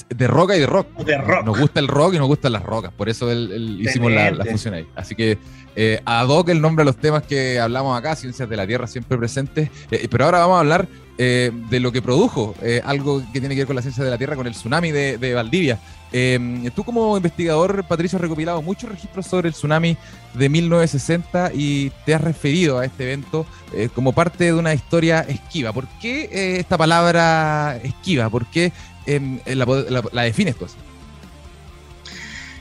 [0.09, 0.89] De roca y de rock.
[1.05, 1.45] De rock.
[1.45, 4.75] Nos gusta el rock y nos gustan las rocas, por eso hicimos la, la, fusión
[4.75, 4.89] ahí.
[4.97, 5.39] Así que
[5.77, 8.89] eh, ad hoc el nombre de los temas que hablamos acá, Ciencias de la Tierra
[8.89, 9.71] siempre presentes.
[9.93, 10.89] Eh, pero ahora vamos a hablar
[11.21, 14.11] eh, de lo que produjo eh, algo que tiene que ver con la ciencia de
[14.11, 15.81] la Tierra, con el tsunami de, Valdivia.
[16.13, 19.97] Eh, tú como investigador, Patricio, has recopilado muchos registros sobre el tsunami
[20.35, 23.47] de 1960 y te has referido a este evento
[23.97, 25.73] como parte de una historia esquiva.
[25.73, 28.31] ¿Por qué esta palabra esquiva?
[28.31, 28.73] ¿Por qué
[29.45, 30.77] la, la defines tú así?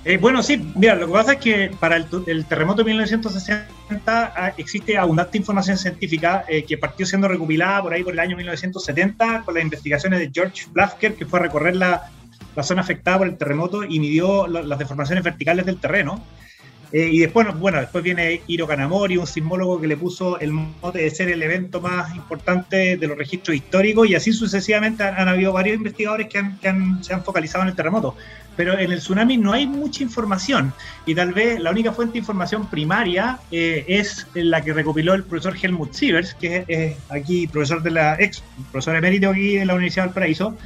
[0.10, 3.68] Eh, bueno, sí, mira, lo que pasa es que para el, terremoto de 1960
[4.08, 8.38] ah, existe abundante información científica eh, que partió siendo recopilada por ahí por el año
[8.38, 12.10] 1970 con las investigaciones de George Blafker, que fue a recorrer la,
[12.64, 16.24] zona afectada por el terremoto y midió las deformaciones verticales del terreno.
[16.94, 21.00] Eh, y después, bueno, después viene Hiro Kanamori, un sismólogo que le puso el mote
[21.00, 25.52] de ser el evento más importante de los registros históricos, y así sucesivamente han, habido
[25.52, 26.42] varios investigadores que,
[27.02, 28.16] se han focalizado en el terremoto
[28.58, 30.74] pero en el tsunami no hay mucha información
[31.06, 35.24] y tal vez la única fuente de información primaria eh, es la que recopiló el
[35.24, 39.76] profesor Helmut Sievers, que es aquí profesor de la ex profesor emérito aquí de la
[39.76, 40.58] Universidad de Valparaíso,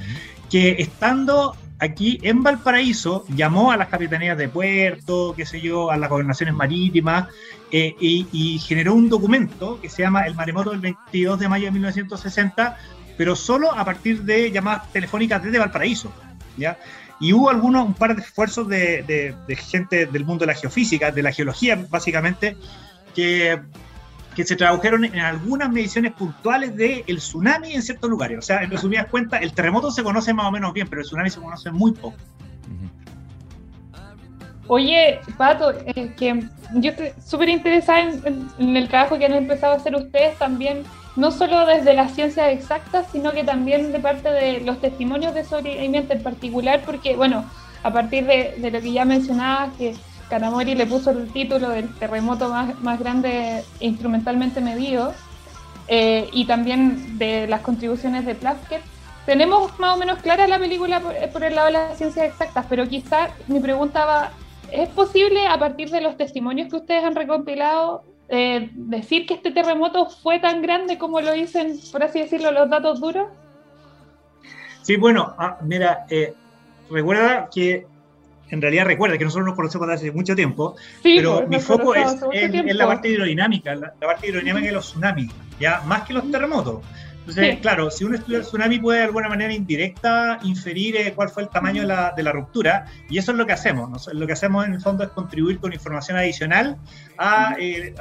[0.50, 5.98] que estando aquí en Valparaíso llamó a las capitanías de puerto, qué sé yo, a
[5.98, 7.28] las gobernaciones marítimas
[7.72, 11.66] eh, y, y, generó un documento que se llama El maremoto del 22 de mayo
[11.66, 12.78] de 1960,
[13.18, 16.12] pero solo a partir de llamadas telefónicas desde Valparaíso.
[16.58, 16.78] ¿ya?
[17.22, 19.36] Y hubo algunos, un par de esfuerzos de,
[19.70, 22.58] gente del mundo de la geofísica, de la geología básicamente,
[23.16, 23.62] que,
[24.36, 28.40] que se tradujeron en algunas mediciones puntuales del el tsunami en ciertos lugares.
[28.40, 31.08] O sea, en resumidas cuentas, el terremoto se conoce más o menos bien, pero el
[31.08, 32.18] tsunami se conoce muy poco.
[34.68, 36.44] Oye, Pato, eh, que
[36.76, 40.84] yo estoy súper interesada en, el trabajo que han empezado a hacer ustedes también
[41.16, 45.44] no solo desde las ciencias exactas, sino que también de parte de los testimonios de
[45.44, 47.46] sobrevivimiento en particular, porque, bueno,
[47.84, 49.96] a partir de, lo que ya mencionabas, que
[50.30, 55.14] Kanamori le puso el título del terremoto más, más grande instrumentalmente medido,
[55.88, 58.82] eh, y también de las contribuciones de Plaskett,
[59.26, 62.88] tenemos más o menos clara la película por, el lado de las ciencias exactas, pero
[62.88, 64.32] quizá mi pregunta va
[64.72, 69.52] ¿es posible a partir de los testimonios que ustedes han recopilado eh, decir que este
[69.52, 73.28] terremoto fue tan grande como lo dicen, por así decirlo, los datos duros?
[74.82, 76.34] Sí, bueno, ah, mira, eh,
[76.90, 77.86] recuerda que,
[78.50, 82.16] en realidad recuerda que nosotros nos conocemos desde hace mucho tiempo, pero mi foco es
[82.32, 86.32] en, la parte hidrodinámica, la, la parte hidrodinámica de los tsunamis, ya más que los
[86.32, 86.82] terremotos.
[87.32, 91.30] Entonces, claro, si uno estudia el tsunami puede de alguna manera indirecta inferir eh, cuál
[91.30, 94.10] fue el tamaño de la, de la, ruptura y eso es lo que hacemos.
[94.14, 96.78] Lo que hacemos en el fondo es contribuir con información adicional
[97.18, 97.96] a, eh,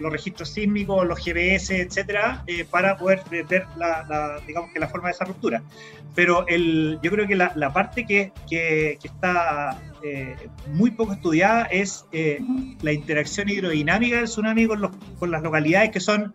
[0.00, 5.08] los registros sísmicos, los GBS, etcétera, eh, para poder ver la, digamos que la forma
[5.08, 5.62] de esa ruptura.
[6.14, 9.78] Pero el, yo creo que la, la parte que, que, que está
[10.66, 12.06] muy poco estudiada es
[12.82, 14.90] la interacción hidrodinámica del tsunami con, los,
[15.20, 16.34] con las localidades que son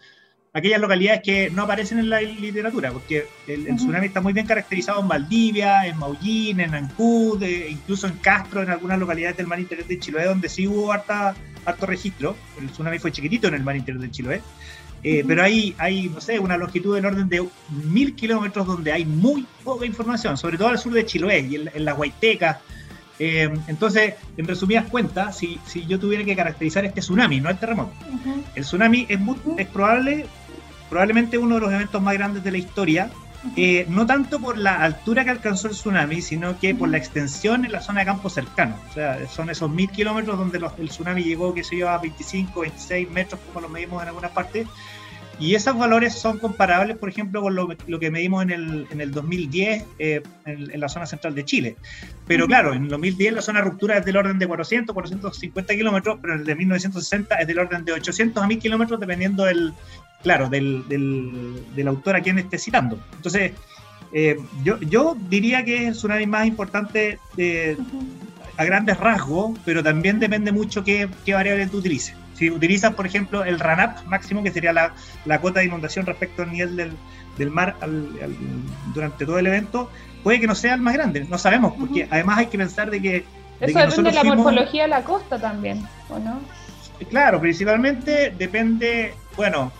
[0.57, 5.01] aquellas localidades que no aparecen en la literatura, porque el, tsunami está muy bien caracterizado
[5.01, 9.87] en Valdivia, en Maullín, en Ancud, incluso en Castro, en algunas localidades del mar interior
[9.87, 12.35] de Chiloé, donde sí hubo harta, harto registro.
[12.59, 14.41] El tsunami fue chiquitito en el mar interior de Chiloé.
[15.03, 17.47] Eh, pero hay, hay, no sé, una longitud del orden de
[17.85, 21.85] mil kilómetros donde hay muy poca información, sobre todo al sur de Chiloé y en,
[21.85, 22.61] la Huayteca.
[23.19, 27.57] Eh, entonces, en resumidas cuentas, si, si, yo tuviera que caracterizar este tsunami, no el
[27.57, 27.93] terremoto,
[28.55, 30.25] el tsunami es, muy, es probable
[30.89, 33.09] probablemente uno de los eventos más grandes de la historia,
[33.55, 37.65] eh, no tanto por la altura que alcanzó el tsunami, sino que por la extensión
[37.65, 38.75] en la zona de campo cercano.
[38.89, 42.61] O sea, son esos mil kilómetros donde el tsunami llegó, que se iba a 25,
[42.61, 44.67] 26 metros, como lo medimos en algunas partes.
[45.39, 47.67] Y esos valores son comparables, por ejemplo, con lo,
[47.99, 51.77] que medimos en el, en el 2010 eh, en, la zona central de Chile.
[52.25, 55.75] Pero claro, en el 2010 la zona de ruptura es del orden de 400, 450
[55.75, 59.45] kilómetros, pero en el de 1960 es del orden de 800 a 1000 kilómetros, dependiendo
[59.45, 59.73] del,
[60.23, 62.99] claro, del, del, autor a quien esté citando.
[63.15, 63.53] Entonces,
[64.11, 67.77] eh, yo, yo diría que es el tsunami más importante de,
[68.57, 72.15] a grandes rasgos, pero también depende mucho qué, qué variable tú utilices.
[72.33, 74.93] Si utilizas, por ejemplo, el RANAP máximo, que sería la,
[75.25, 76.91] la cuota de inundación respecto al nivel del,
[77.37, 77.75] del mar
[78.93, 79.89] durante todo el evento,
[80.23, 83.01] puede que no sea el más grande, no sabemos, porque además hay que pensar de
[83.01, 83.25] que...
[83.59, 86.39] Eso depende de la morfología de la costa también, ¿o no?
[87.09, 89.71] Claro, principalmente depende, bueno,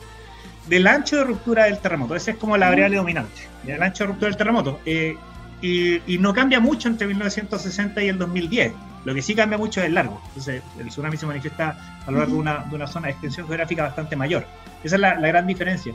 [0.67, 2.15] del ancho de ruptura del terremoto.
[2.15, 4.79] Esa es como la variable dominante, el ancho de ruptura del terremoto.
[4.85, 5.15] Eh,
[5.61, 8.73] y, no cambia mucho entre 1960 y el 2010.
[9.05, 10.21] Lo que sí cambia mucho es el largo.
[10.27, 13.47] Entonces, el tsunami se manifiesta a lo largo de, una, de una zona de extensión
[13.47, 14.45] geográfica bastante mayor.
[14.83, 15.93] Esa es la, gran diferencia.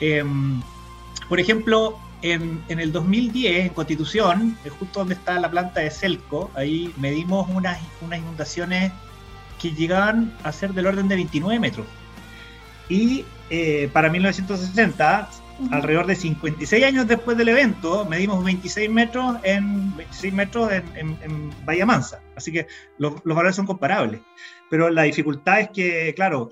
[0.00, 0.60] Em,
[1.28, 6.50] por ejemplo, en, en, el 2010, en Constitución, justo donde está la planta de Celco,
[6.54, 8.92] ahí medimos unas, unas inundaciones
[9.60, 11.86] que llegaban a ser del orden de 29 metros.
[12.88, 15.30] Y eh, para 1960,
[15.70, 21.50] alrededor de 56 años después del evento, medimos 26 metros en, 26 metros en, en,
[21.64, 22.20] Bahía Mansa.
[22.36, 22.66] Así que
[22.98, 24.20] los, los, valores son comparables.
[24.70, 26.50] Pero la dificultad es que, claro,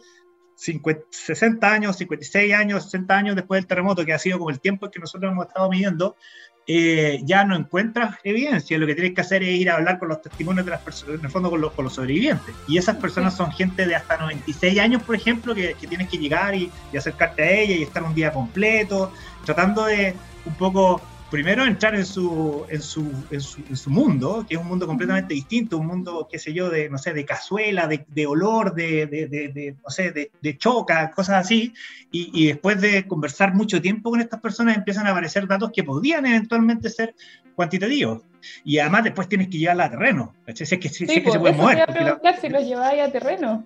[0.57, 4.91] 60 años, 56 años, 60 años después del terremoto, que ha sido como el tiempo
[4.91, 6.17] que nosotros hemos estado midiendo,
[6.67, 8.79] eh, ya no encuentras evidencia.
[8.79, 11.19] Lo que tienes que hacer es ir a hablar con los testimonios de las personas,
[11.19, 12.55] en el fondo con los, con los sobrevivientes.
[12.67, 16.19] Y esas personas son gente de hasta 96 años, por ejemplo, que, que tienes que
[16.19, 19.13] llegar y, y, acercarte a ella y estar un día completo,
[19.45, 20.15] tratando de
[20.47, 21.01] un poco
[21.31, 25.79] primero entrar en su, en su, en su, mundo, que es un mundo completamente distinto,
[25.79, 29.77] un mundo, qué sé yo, de, no sé, de cazuela, de, de olor, de, de,
[29.83, 31.73] no sé, de, choca, cosas así,
[32.11, 35.83] y, y, después de conversar mucho tiempo con estas personas empiezan a aparecer datos que
[35.83, 37.15] podrían eventualmente ser
[37.55, 38.23] cuantitativos.
[38.65, 41.81] Y además después tienes que llevarla a terreno, es que, sí, que se puede mover.
[41.81, 43.65] a preguntar si los lleváis a terreno.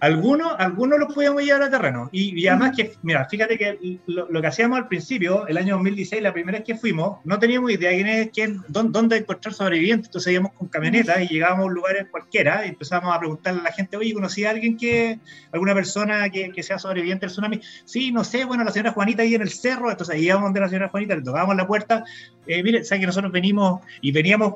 [0.00, 2.08] Algunos, algunos los podíamos llevar a terreno.
[2.12, 6.32] Y, además que, mira, fíjate que lo, que hacíamos al principio, el año 2016, la
[6.32, 10.08] primera vez que fuimos, no teníamos idea quién es, quién, dónde, encontrar sobrevivientes.
[10.08, 13.64] Entonces íbamos con camionetas y llegábamos a un lugar cualquiera y empezábamos a preguntarle a
[13.64, 15.18] la gente, oye, ¿conocí a alguien que,
[15.50, 17.60] alguna persona que, que, sea sobreviviente del tsunami?
[17.84, 19.90] Sí, no sé, bueno, la señora Juanita ahí en el cerro.
[19.90, 22.04] Entonces íbamos donde la señora Juanita, le tocábamos la puerta.
[22.46, 24.54] Eh, mire, ¿sabes que nosotros venimos y veníamos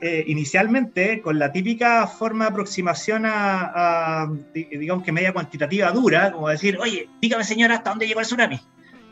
[0.00, 6.48] eh, inicialmente con la típica forma de aproximación a, digamos que media cuantitativa dura, como
[6.48, 8.60] decir, oye, dígame señora, ¿hasta dónde llegó el tsunami?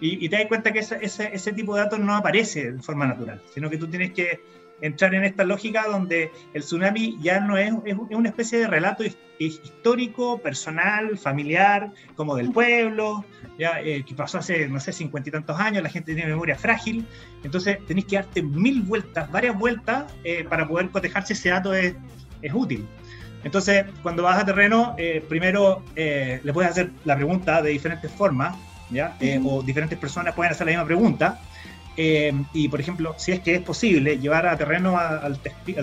[0.01, 3.41] Y, te das cuenta que ese, ese, tipo de datos no aparece de forma natural,
[3.55, 4.41] sino que tú tienes que
[4.81, 9.05] entrar en esta lógica donde el tsunami ya no es, es una especie de relato
[9.39, 13.25] histórico, personal, familiar, como del pueblo,
[13.59, 16.57] ya, eh, que pasó hace, no sé, cincuenta y tantos años, la gente tiene memoria
[16.57, 17.07] frágil,
[17.43, 21.95] entonces tenéis que darte mil vueltas, varias vueltas, eh, para poder cotejarse ese dato es,
[22.43, 22.87] es, útil.
[23.45, 28.57] Entonces, cuando vas a terreno, eh, primero le puedes hacer la pregunta de diferentes formas,
[28.91, 29.17] ¿ya?
[29.45, 31.41] o diferentes personas pueden hacer la misma pregunta,
[31.97, 35.39] y por ejemplo, si es que es posible llevar a terreno al,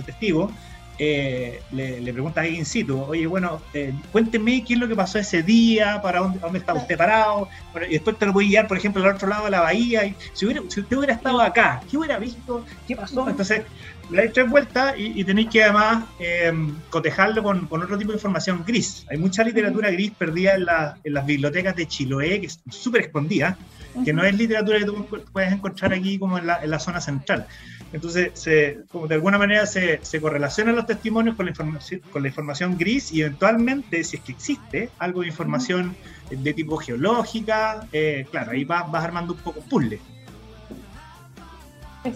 [0.06, 0.52] testigo,
[1.00, 5.18] eh, le, pregunta a in situ, oye, bueno, eh, cuénteme qué es lo que pasó
[5.18, 7.50] ese día, para dónde, dónde está usted parado,
[7.88, 10.06] y después te lo voy a guiar, por ejemplo, al otro lado de la bahía,
[10.06, 12.64] y si, hubiera, si usted hubiera estado acá, ¿qué hubiera visto?
[12.88, 13.28] ¿Qué pasó?
[13.28, 13.64] Entonces,
[14.10, 18.12] le dais tres vueltas y, y, tenéis que además em, cotejarlo con, con, otro tipo
[18.12, 19.06] de información gris.
[19.10, 23.02] Hay mucha literatura gris perdida en, la, en las bibliotecas de Chiloé, que es súper
[23.02, 23.58] escondida,
[24.04, 27.00] que no es literatura que tú puedes encontrar aquí como en la, en la zona
[27.00, 27.48] central.
[27.94, 32.24] Entonces, se, como de alguna manera se, se, correlacionan los testimonios con la, información, con
[32.24, 35.96] la información gris y eventualmente, si es que existe algo de información
[36.32, 40.00] de tipo geológica, eh, claro, ahí vas, vas, armando un poco puzzle.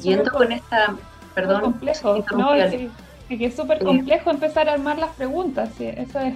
[0.01, 0.95] Yendo con esta,
[1.37, 2.89] perdón, complejo, no, es,
[3.29, 6.33] que es súper complejo empezar a armar las preguntas, sí, eso es.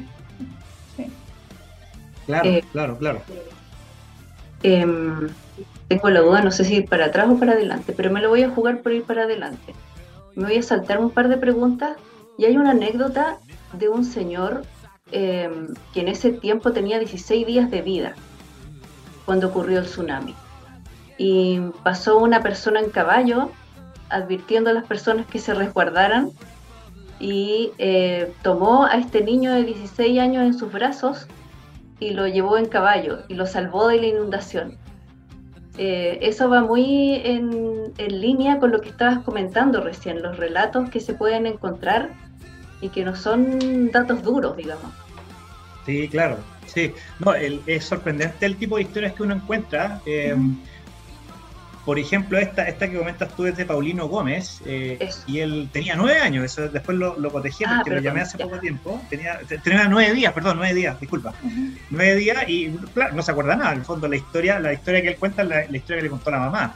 [0.95, 1.07] Sí.
[2.27, 3.21] Claro, eh, claro, claro.
[4.61, 4.85] Eh,
[5.87, 8.29] tengo la duda, no sé si ir para atrás o para adelante, pero me lo
[8.29, 9.73] voy a jugar por ir para adelante.
[10.35, 11.97] Me voy a saltar un par de preguntas
[12.37, 13.39] y hay una anécdota
[13.73, 14.61] de un señor
[15.11, 15.49] eh,
[15.93, 18.13] que en ese tiempo tenía 16 días de vida
[19.25, 20.35] cuando ocurrió el tsunami.
[21.17, 23.49] Y pasó una persona en caballo
[24.11, 26.31] advirtiendo a las personas que se resguardaran
[27.19, 31.27] y eh, tomó a este niño de 16 años en sus brazos
[31.99, 34.77] y lo llevó en caballo y lo salvó de la inundación.
[35.77, 40.89] Eh, eso va muy en, en, línea con lo que estabas comentando recién, los relatos
[40.89, 42.09] que se pueden encontrar
[42.81, 44.91] y que no son datos duros, digamos.
[45.85, 46.93] Sí, claro, sí.
[47.19, 50.01] No, el, es sorprendente el tipo de historias que uno encuentra.
[50.05, 50.35] Eh,
[51.85, 55.95] por ejemplo, esta, esta que comentas tú es de Paulino Gómez, eh, y él tenía
[55.95, 59.39] nueve años, eso después lo, lo protegí ah, porque lo llamé hace poco tiempo, tenía,
[59.63, 61.33] tenía nueve días, perdón, nueve días, disculpa,
[61.89, 65.01] nueve días y claro, no se acuerda nada, en el fondo la historia, la historia
[65.01, 66.75] que él cuenta es la, la, historia que le contó la mamá,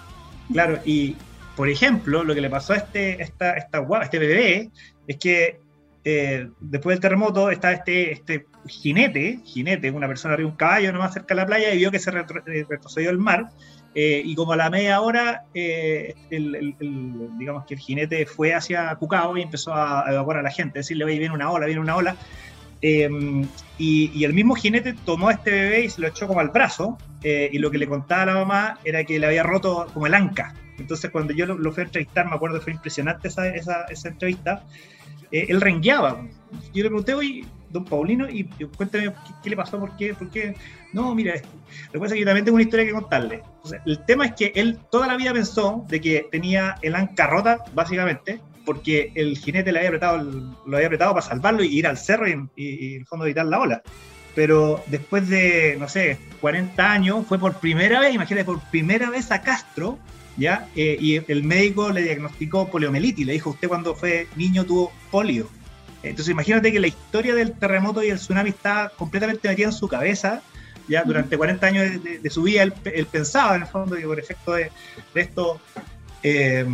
[0.52, 1.16] claro, y
[1.56, 4.70] por ejemplo, lo que le pasó a este, esta, esta, este bebé
[5.08, 5.60] es que
[6.04, 10.94] eh, después del terremoto estaba este, este jinete, jinete, una persona arriba de un caballo
[10.94, 13.50] nomás cerca de la playa y vio que se retrocedió el mar,
[13.98, 18.26] eh, y como a la media hora, eh, el, el, el, digamos que el jinete
[18.26, 21.66] fue hacia Cucao y empezó a, evacuar a la gente, decirle, oye, viene una ola,
[21.66, 22.18] viene una ola.
[22.82, 23.10] Eh,
[23.78, 26.50] y, y, el mismo jinete tomó a este bebé y se lo echó como al
[26.50, 30.06] brazo, y lo que le contaba a la mamá era que le había roto como
[30.06, 30.54] el anca.
[30.78, 33.86] Entonces cuando yo lo, lo fui a entrevistar, me acuerdo que fue impresionante esa, esa,
[33.86, 34.64] esa entrevista,
[35.32, 36.22] él rengueaba.
[36.72, 37.44] Yo le pregunté, oye,
[37.76, 38.46] don Paulino, y
[38.76, 40.56] cuéntame qué, qué, le pasó, por qué, por qué.
[40.94, 43.44] No, mira, lo que pasa es que yo también tengo una historia que contarle.
[43.86, 47.64] El tema es que él toda la vida pensó de que tenía el anca rota,
[47.74, 50.24] básicamente, porque el jinete le había apretado,
[50.66, 53.26] lo había apretado para salvarlo y ir al cerro y, y, y en el fondo
[53.26, 53.84] evitar la ola.
[54.34, 59.32] Pero después de, no sé, 40 años, fue por primera vez, imagínate, por primera vez
[59.32, 59.98] a Castro,
[60.38, 60.68] ¿ya?
[60.76, 65.48] Eh, y el médico le diagnosticó poliomielitis, le dijo, usted cuando fue niño tuvo polio.
[66.10, 69.88] Entonces imagínate que la historia del terremoto y el tsunami está completamente metida en su
[69.88, 70.42] cabeza.
[70.88, 73.96] Ya durante 40 años de, de, de su vida él, él, pensaba en el fondo
[73.96, 74.72] que por efecto de,
[75.16, 75.60] de esto,
[76.22, 76.66] eh,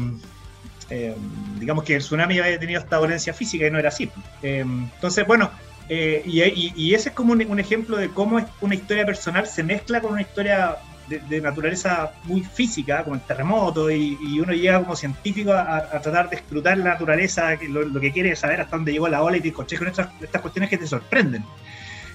[0.90, 1.16] eh,
[1.58, 4.10] digamos que el tsunami había tenido esta violencia física y no era así.
[4.44, 5.50] Eh, entonces, bueno,
[5.88, 9.62] y, y, y, ese es como un, un, ejemplo de cómo una historia personal se
[9.62, 10.78] mezcla con una historia
[11.12, 15.78] de, de naturaleza muy física, como el terremoto, y, y uno llega como científico a,
[15.78, 19.22] a, tratar de escrutar la naturaleza, lo, lo, que quiere saber hasta dónde llegó la
[19.22, 21.44] ola y te con estas, estas cuestiones que te sorprenden.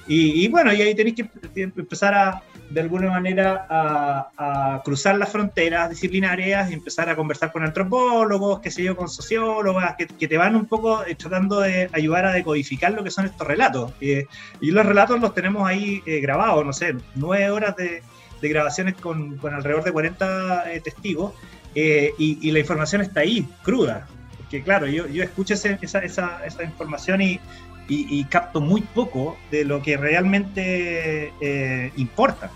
[0.09, 5.17] Y, y, bueno, y ahí tenéis que empezar a, de alguna manera, a, a, cruzar
[5.19, 10.07] las fronteras disciplinarias y empezar a conversar con antropólogos, qué sé yo, con sociólogas, que,
[10.07, 13.47] que te van un poco eh, tratando de ayudar a decodificar lo que son estos
[13.47, 13.93] relatos.
[14.01, 14.27] Eh,
[14.61, 18.03] y los relatos los tenemos ahí eh, grabados, no sé, nueve horas de,
[18.41, 21.33] de grabaciones con, con, alrededor de 40 eh, testigos,
[21.75, 24.07] eh, y, y, la información está ahí, cruda.
[24.39, 27.41] Porque claro, yo, yo escucho ese, esa, esa, esa, información y,
[27.89, 32.51] y, capto muy poco de lo que realmente eh, importa.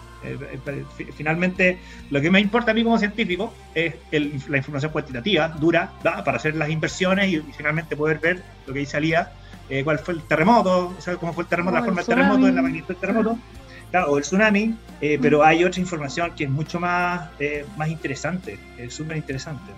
[1.16, 1.78] finalmente,
[2.10, 6.24] lo que me importa a mí como científico es el, la información cuantitativa, dura, ¿da?
[6.24, 9.32] para hacer las inversiones y, finalmente poder ver lo que dice Alía,
[9.84, 12.62] cuál fue el terremoto, o sea, cómo fue el terremoto, la forma del terremoto, la
[12.62, 13.59] magnitud del terremoto claro,
[13.92, 18.58] o el tsunami, eh, pero hay otra información que es mucho más, eh, más interesante,
[18.78, 19.72] es súper interesante.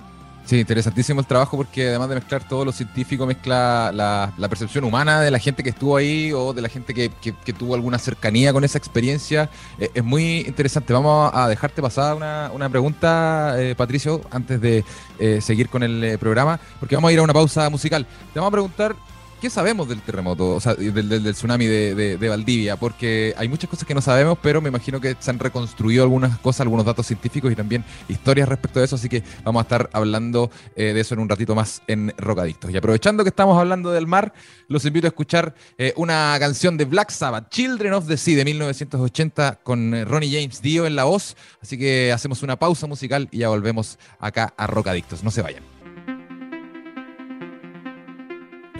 [0.45, 4.83] Sí, interesantísimo el trabajo porque además de mezclar todo lo científico, mezcla la, la percepción
[4.83, 7.77] humana de la gente que estuvo ahí o de la gente que, que, que tuvo
[7.77, 9.49] alguna cercanía con esa experiencia.
[9.79, 10.93] Eh, es muy interesante.
[10.93, 14.85] Vamos a dejarte pasada una, una pregunta, eh, Patricio, antes de
[15.21, 18.05] eh, seguir con el programa, porque vamos a ir a una pausa musical.
[18.35, 18.97] Te vamos a preguntar
[19.43, 22.76] ¿qué sabemos del terremoto, o sea, del, tsunami de, Valdivia?
[22.76, 26.38] Porque hay muchas cosas que no sabemos, pero me imagino que se han reconstruido algunas
[26.38, 29.90] cosas, algunos datos científicos y también historias respecto a eso, así que vamos a estar
[29.93, 32.70] hablando eh, de eso en un ratito más en Rocadictos.
[32.70, 34.32] Y aprovechando que estamos hablando del mar,
[34.68, 38.45] los invito a escuchar eh, una canción de Black Sabbath, Children of the Sea, de
[38.45, 43.26] 1980, con eh, Ronnie James Dio en la voz, así que hacemos una pausa musical
[43.32, 45.24] y ya volvemos acá a Rocadictos.
[45.24, 45.72] No se vayan.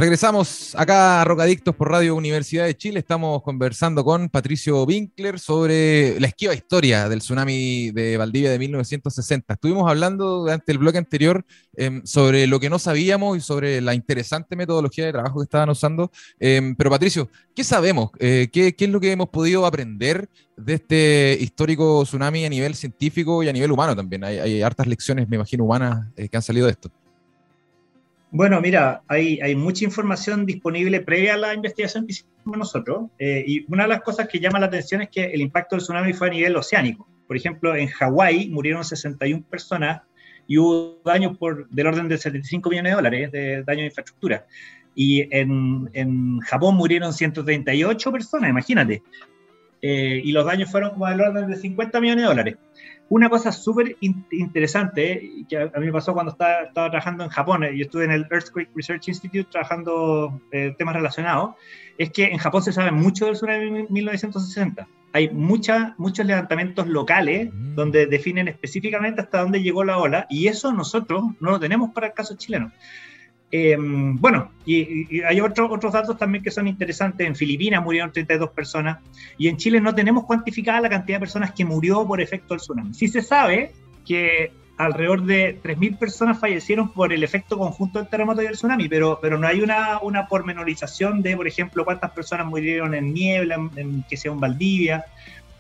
[0.03, 2.99] Regresamos acá a Rocadictos por Radio Universidad de Chile.
[2.99, 9.55] Estamos conversando con Patricio Winkler sobre la esquiva historia del tsunami de Valdivia de 1960.
[9.55, 11.45] Estuvimos hablando durante el bloque anterior
[11.77, 15.71] em, sobre lo que no sabíamos y sobre la interesante metodología de trabajo que estaban
[15.71, 16.11] usando.
[16.41, 18.11] Em, pero Patricio, ¿qué sabemos?
[18.19, 23.45] Eh, ¿qué, es lo que hemos podido aprender de este histórico tsunami a nivel científico
[23.45, 24.25] y a nivel humano también?
[24.25, 26.91] Hay, hartas lecciones, me imagino, humanas eh, que han salido de esto.
[28.35, 33.11] Bueno, mira, hay, hay, mucha información disponible previa a la investigación que hicimos nosotros.
[33.19, 35.83] Eh, y una de las cosas que llama la atención es que el impacto del
[35.83, 37.07] tsunami fue a nivel oceánico.
[37.27, 40.01] Por ejemplo, en Hawái murieron 61 personas
[40.47, 44.47] y hubo daños por, del orden de 75 millones de dólares de daño de infraestructura.
[44.95, 49.03] Y en, en Japón murieron 138 personas, imagínate.
[49.83, 52.57] Eh, y los daños fueron como del orden de 50 millones de dólares.
[53.09, 57.31] Una cosa súper interesante eh, que a, mí me pasó cuando estaba, estaba trabajando en
[57.31, 61.57] Japón, eh, yo estuve en el Earthquake Research Institute trabajando eh, temas relacionados,
[61.99, 64.89] es que en Japón se sabe mucho del tsunami de 1960.
[65.13, 67.75] Hay mucha, muchos levantamientos locales mm.
[67.75, 72.07] donde definen específicamente hasta dónde llegó la ola y eso nosotros no lo tenemos para
[72.07, 72.73] el caso chileno.
[73.55, 77.27] Em, bueno, y, hay otros otros datos también que son interesantes.
[77.27, 78.99] En Filipinas murieron 32 personas
[79.37, 82.63] y en Chile no tenemos cuantificada la cantidad de personas que murió por efecto del
[82.63, 82.95] tsunami.
[82.95, 83.73] Sí se sabe
[84.07, 88.89] que alrededor de 3.000 personas fallecieron por el efecto conjunto del terremoto y del tsunami,
[88.89, 93.57] pero, pero no hay una, una pormenorización de, por ejemplo, cuántas personas murieron en niebla,
[93.77, 95.05] en, que sea en Valdivia.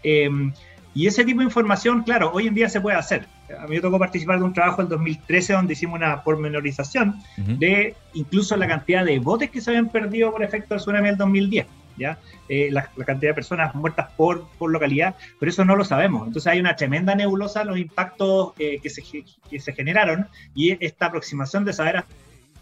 [0.02, 0.50] Em,
[0.94, 3.26] y ese tipo de información, claro, hoy en día se puede hacer.
[3.58, 7.94] A mí me tocó participar de un trabajo en 2013 donde hicimos una pormenorización de
[8.14, 11.66] incluso la cantidad de botes que se habían perdido por efecto del tsunami del 2010.
[11.96, 12.18] ¿ya?
[12.48, 16.26] Eh, la, cantidad de personas muertas por, por localidad, pero eso no lo sabemos.
[16.26, 20.84] Entonces hay una tremenda nebulosa en los impactos eh, que, se, que se generaron y
[20.84, 22.04] esta aproximación de saber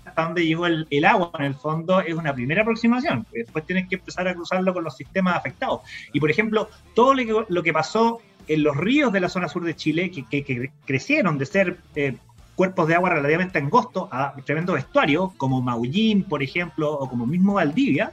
[0.05, 3.27] hasta dónde llegó el, agua en el fondo es una primera aproximación.
[3.33, 5.83] Después tienes que empezar a cruzarlo con los sistemas afectados.
[6.13, 9.77] Y por ejemplo, todo lo que, pasó en los ríos de la zona sur de
[9.77, 12.17] Chile, que, crecieron de ser eh,
[12.55, 17.55] cuerpos de agua relativamente angostos a tremendo vestuario, como Maullín, por ejemplo, o como mismo
[17.55, 18.13] Valdivia,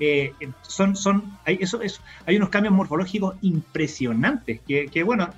[0.00, 1.80] eh, son, son, hay, eso,
[2.26, 5.28] hay unos cambios morfológicos impresionantes, que, que bueno,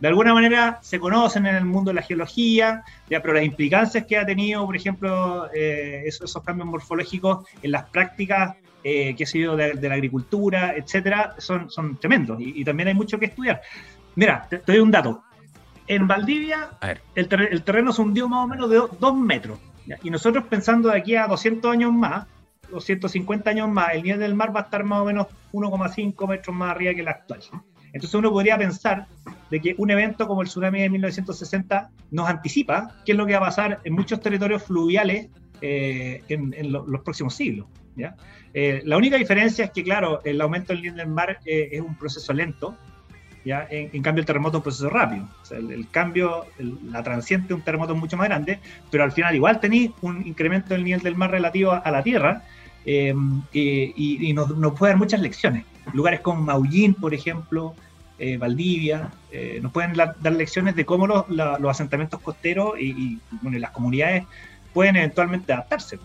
[0.00, 4.06] de alguna manera se conocen en el mundo de la geología, ya, pero las implicancias
[4.06, 9.26] que ha tenido, por ejemplo, eh, esos, cambios morfológicos en las prácticas eh, que ha
[9.26, 13.60] sido de, la agricultura, etcétera, son, son tremendos y, también hay mucho que estudiar.
[14.14, 15.22] Mira, te, doy un dato.
[15.86, 16.70] En Valdivia,
[17.14, 19.58] el, el, terreno se hundió más o menos de dos metros.
[20.02, 22.26] Y nosotros pensando de aquí a 200 años más,
[22.70, 26.54] 250 años más, el nivel del mar va a estar más o menos 1,5 metros
[26.54, 27.40] más arriba que el actual.
[27.92, 29.06] Entonces uno podría pensar
[29.50, 33.32] de que un evento como el tsunami de 1960 nos anticipa qué es lo que
[33.32, 35.28] va a pasar en muchos territorios fluviales
[35.60, 37.66] eh, en, los próximos siglos.
[37.96, 38.14] ¿Ya?
[38.52, 41.80] Eh, la única diferencia es que, claro, el aumento del nivel del mar eh, es
[41.80, 42.76] un proceso lento,
[43.44, 43.66] ¿ya?
[43.70, 45.28] En, cambio el terremoto es un proceso rápido.
[45.50, 46.46] el, cambio,
[46.90, 48.58] la transiente de un terremoto es mucho más grande,
[48.90, 52.42] pero al final igual tenéis un incremento del nivel del mar relativo a, la Tierra
[52.84, 55.64] y, nos, nos, puede dar muchas lecciones.
[55.92, 57.74] Lugares como Maullín, por ejemplo,
[58.22, 64.24] eh, Valdivia, eh, nos pueden dar, lecciones de cómo los, asentamientos costeros y, las comunidades
[64.74, 65.98] pueden eventualmente adaptarse.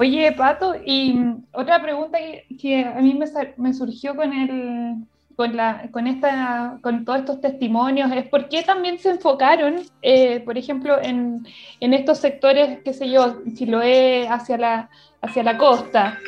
[0.00, 1.14] Oye, Pato, y
[1.52, 2.18] otra pregunta
[2.58, 3.20] que, a mí
[3.58, 4.94] me, surgió con el,
[5.36, 10.40] con, la, con, esta, con todos estos testimonios es por qué también se enfocaron, eh,
[10.40, 11.46] por ejemplo, en,
[11.80, 14.88] en, estos sectores, qué sé yo, Chiloé hacia la,
[15.20, 16.18] hacia la costa,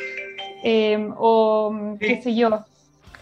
[1.17, 2.63] o qué sé yo,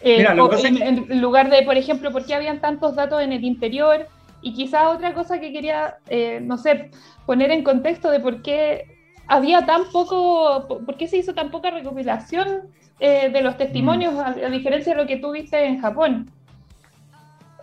[0.01, 4.05] eh, en, lugar de, por ejemplo, por qué habían tantos datos en el interior.
[4.43, 6.89] Y quizás otra cosa que quería, eh, no sé,
[7.25, 8.90] poner en contexto de por qué
[9.31, 12.69] había tan poco, por qué se hizo tan poca recopilación
[12.99, 16.29] eh, de los testimonios, a, diferencia de lo que tú viste en Japón.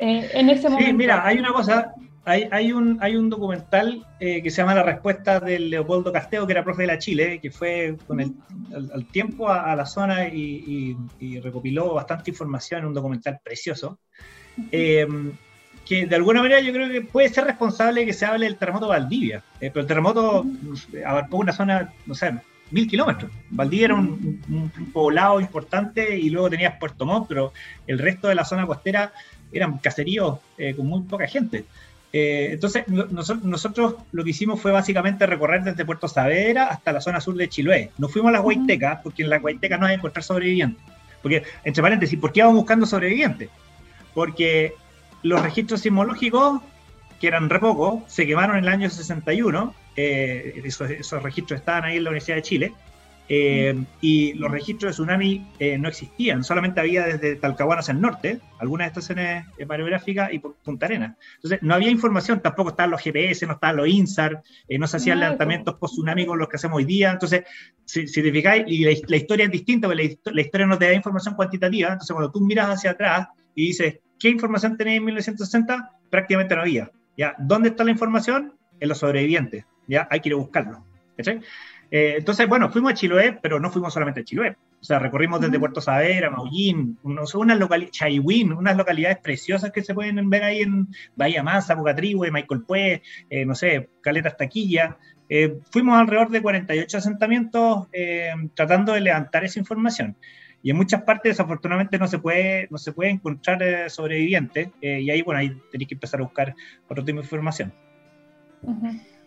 [0.01, 0.91] en ese momento.
[0.91, 1.93] Sí, mira, hay una cosa,
[2.29, 6.53] hay, un, hay un documental eh, que se llama La respuesta de Leopoldo Casteo, que
[6.53, 8.35] era profe de la Chile, que fue con el
[8.75, 10.97] al, tiempo a, la zona y,
[11.43, 13.99] recopiló bastante información en un documental precioso,
[14.71, 15.33] em,
[15.89, 18.85] que de alguna manera yo creo que puede ser responsable que se hable del terremoto
[18.85, 19.43] de Valdivia.
[19.59, 20.45] Eh, pero el terremoto
[21.07, 22.35] abarcó una zona, no sé,
[22.71, 23.31] mil kilómetros.
[23.49, 27.55] Valdivia era un, poblado importante y luego tenías Puerto Montt, pero
[27.87, 29.13] el resto de la zona costera
[29.51, 31.65] eran caseríos eh, con muy poca gente.
[32.13, 37.23] Eh, entonces, nosotros lo que hicimos fue básicamente recorrer desde Puerto Saavedra hasta la zona
[37.23, 37.93] sur de Chiloé.
[37.97, 40.83] Nos fuimos a las Guaitecas, porque en las Guaitecas no hay que encontrar sobrevivientes.
[41.23, 43.49] Porque, entre paréntesis, ¿por qué vamos buscando sobrevivientes?
[44.13, 44.75] Porque
[45.23, 46.61] los registros sismológicos,
[47.21, 49.75] que eran re pocos, se quemaron en el año 61.
[49.97, 52.73] Eh, esos, registros estaban ahí en la Universidad de Chile.
[53.31, 58.01] Eh, y los registros de tsunami eh, no existían, solamente había desde Talcahuano hacia el
[58.01, 61.15] norte, algunas estaciones mareográficas y Punta Arena.
[61.35, 64.43] Entonces, no había información, tampoco estaban los GPS, no estaban los INSAR,
[64.79, 67.11] no se hacían levantamientos post-tsunami con los que hacemos hoy día.
[67.11, 67.45] Entonces,
[67.85, 70.95] si, te fijáis, y la, historia es distinta, porque la, la, historia no te da
[70.95, 71.89] información cuantitativa.
[71.89, 73.29] Entonces, cuando tú miras hacia atrás
[73.59, 75.93] y dices, ¿Qué información tenía en 1960?
[76.11, 76.91] Prácticamente no había.
[77.17, 77.35] ¿ya?
[77.39, 78.55] ¿Dónde está la información?
[78.81, 79.65] En los sobrevivientes.
[79.87, 80.09] ¿ya?
[80.11, 80.85] Hay que ir a buscarlo.
[81.91, 84.57] Eh, entonces, bueno, fuimos a Chiloé, pero no fuimos solamente a Chiloé.
[84.81, 89.95] O sea, recorrimos desde Puerto Saavedra, Maullín, unas localidades, Chaiwin, unas localidades preciosas que se
[89.95, 90.87] pueden ver ahí en
[91.17, 94.99] Bahía Mansa, Bucatrihue, Michael Pue, eh, no sé, Caleta Taquilla.
[95.29, 97.89] Eh, fuimos alrededor de 48 asentamientos
[98.55, 100.17] tratando de levantar esa información
[100.63, 105.01] y en muchas partes desafortunadamente no se puede, no se puede encontrar eh, sobrevivientes eh,
[105.01, 106.55] y ahí, bueno, ahí tenéis que empezar a buscar
[106.89, 107.73] otro tipo de información.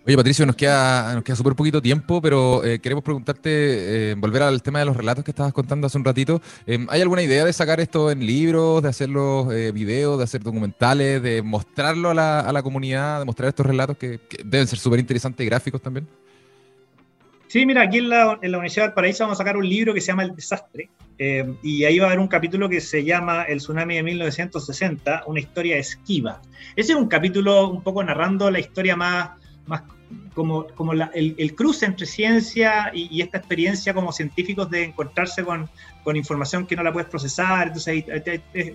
[0.05, 4.61] Oye, Patricio, nos queda, nos queda súper poquito tiempo, pero eh, queremos preguntarte, volver al
[4.61, 6.41] tema de los relatos que estabas contando hace un ratito.
[6.89, 11.41] ¿Hay alguna idea de sacar esto en libros, de hacerlo videos, de hacer documentales, de
[11.43, 14.99] mostrarlo a la, a la comunidad, de mostrar estos relatos que, que deben ser súper
[14.99, 16.07] interesantes y gráficos también?
[17.51, 19.93] Sí, mira, aquí en la, en la Universidad del Paraíso vamos a sacar un libro
[19.93, 23.03] que se llama El Desastre, eh, y ahí va a haber un capítulo que se
[23.03, 26.41] llama El Tsunami de 1960, una historia esquiva.
[26.77, 29.31] Ese es un capítulo un poco narrando la historia más,
[29.65, 29.83] más
[30.33, 35.69] como, como el, cruce entre ciencia y, esta experiencia como científicos de encontrarse con,
[36.05, 37.67] con, información que no la puedes procesar.
[37.67, 38.05] Entonces,
[38.53, 38.71] es,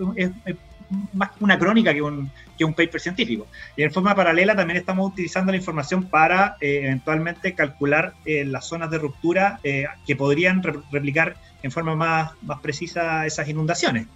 [1.12, 3.46] más una crónica que un, que un paper científico.
[3.76, 8.66] Y en forma paralela también estamos utilizando la información para eh, eventualmente calcular eh, las
[8.66, 14.06] zonas de ruptura eh, que podrían replicar en forma más, más precisa esas inundaciones.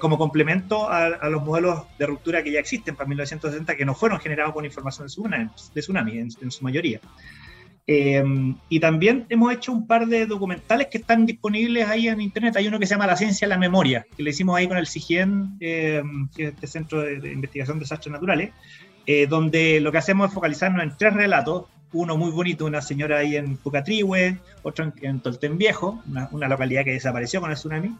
[0.00, 4.18] como complemento a, los modelos de ruptura que ya existen para 1960, que no fueron
[4.18, 7.00] generados con información de tsunami, de tsunami en su mayoría.
[7.86, 12.56] Em, y también hemos hecho un par de documentales que están disponibles ahí en internet.
[12.56, 14.78] Hay uno que se llama La Ciencia de la Memoria, que le hicimos ahí con
[14.78, 18.52] el CIGIEN, em, que es este Centro de, Investigación de Desastres Naturales,
[19.06, 21.66] eh, donde lo que hacemos es focalizarnos en tres relatos.
[21.92, 26.92] Uno muy bonito, una señora ahí en Pucatrihue, otro en, Tolten Viejo, una, localidad que
[26.92, 27.94] desapareció con el tsunami,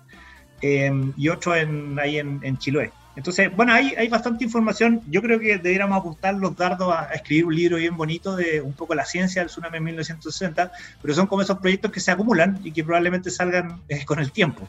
[0.65, 2.91] em, y otro en, ahí en, en Chiloé.
[3.17, 5.01] Entonces, bueno, hay, hay bastante información.
[5.09, 8.73] Yo creo que deberíamos apuntar los dardos a, escribir un libro bien bonito de un
[8.73, 12.59] poco la ciencia del tsunami en 1960, pero son como esos proyectos que se acumulan
[12.65, 14.69] y que probablemente salgan eh, con el tiempo.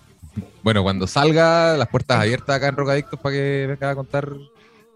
[0.61, 4.31] Bueno, cuando salga, las puertas abiertas acá en Rocadictos para que venga a contar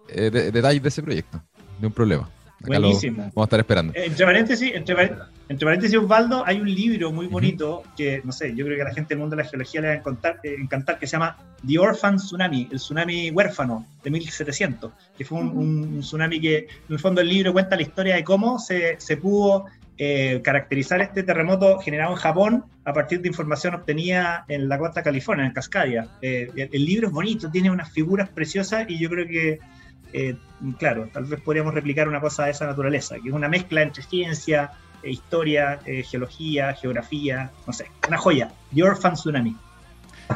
[0.09, 1.41] eh, detalles de ese proyecto.
[1.79, 2.29] No un problema.
[2.61, 3.17] Buenísimo.
[3.17, 3.93] vamos a estar esperando.
[3.95, 5.11] Eh, entre paréntesis, entre,
[5.47, 8.85] entre, paréntesis, Osvaldo, hay un libro muy bonito que, no sé, yo creo que a
[8.85, 11.13] la gente del mundo de la geología le va a encantar, eh, encantar que se
[11.13, 16.67] llama The Orphan Tsunami, el tsunami huérfano de 1700, que fue un, tsunami que, en
[16.89, 19.65] el fondo, el libro cuenta la historia de cómo se, se pudo
[19.97, 25.03] eh, caracterizar este terremoto generado en Japón a partir de información obtenida en la costa
[25.03, 26.09] California, en Cascadia.
[26.21, 29.59] el, el libro es bonito, tiene unas figuras preciosas y yo creo que
[30.13, 30.35] eh,
[30.77, 34.03] claro, tal vez podríamos replicar una cosa de esa naturaleza, que es una mezcla entre
[34.03, 34.71] ciencia,
[35.03, 38.51] eh, historia, eh, geología, geografía, no sé, una joya.
[38.71, 39.55] Your Fan Tsunami.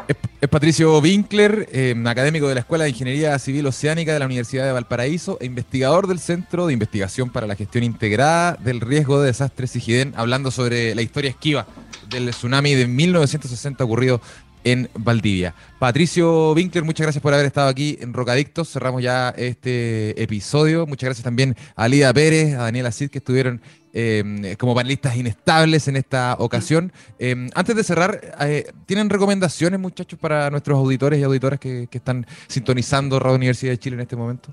[0.08, 1.70] Es, Patricio Winkler,
[2.06, 6.08] académico de la Escuela de Ingeniería Civil Oceánica de la Universidad de Valparaíso e investigador
[6.08, 10.96] del Centro de Investigación para la Gestión Integrada del Riesgo de Desastres SIGIDEN, hablando sobre
[10.96, 11.68] la historia esquiva
[12.10, 14.22] del tsunami de 1960 ocurrido
[14.64, 15.54] en Valdivia.
[15.80, 18.72] Patricio Winkler, muchas gracias por haber estado aquí en Rocadictos.
[18.72, 20.86] Cerramos ya este episodio.
[20.86, 23.62] Muchas gracias también a Lida Pérez, a Daniela Cid, que estuvieron
[23.94, 26.92] em, como panelistas inestables en esta ocasión.
[27.20, 32.26] Em, antes de cerrar, eh, ¿tienen recomendaciones, muchachos, para nuestros auditores y auditoras que, están
[32.48, 34.50] sintonizando Radio Universidad de Chile en este momento?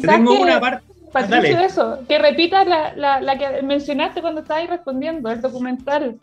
[0.00, 0.84] tengo una parte.
[1.12, 6.18] Patricio, eso, que repitas la, la que mencionaste cuando estabas respondiendo, el documental.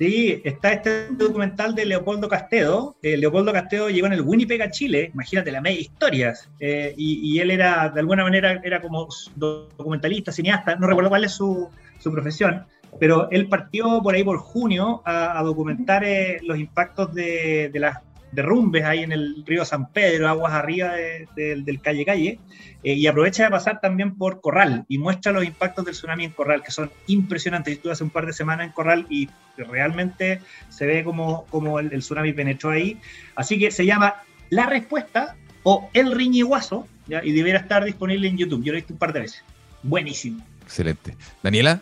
[0.00, 2.96] Sí, está este documental de Leopoldo Castedo.
[3.02, 6.48] Eh, Leopoldo Castedo llegó en el Winnipeg a Chile, imagínate, la media historias.
[6.58, 11.32] Eh, y, él era, de alguna manera, era como documentalista, cineasta, no recuerdo cuál es
[11.32, 11.68] su,
[12.02, 12.64] profesión,
[12.98, 17.98] pero él partió por ahí por junio a, documentar eh, los impactos de, las
[18.32, 20.94] derrumbes ahí en el río San Pedro, aguas arriba
[21.36, 22.38] del calle calle,
[22.82, 26.30] eh, y aprovecha de pasar también por Corral y muestra los impactos del tsunami en
[26.30, 27.74] Corral, que son impresionantes.
[27.74, 31.90] Estuve hace un par de semanas en Corral y realmente se ve como, como el,
[31.90, 32.98] tsunami penetró ahí.
[33.34, 34.16] Así que se llama
[34.48, 38.62] La Respuesta o El Riñiguazo, y debería estar disponible en YouTube.
[38.62, 39.42] Yo lo he visto un par de veces.
[39.82, 40.44] Buenísimo.
[40.62, 41.16] Excelente.
[41.42, 41.80] Daniela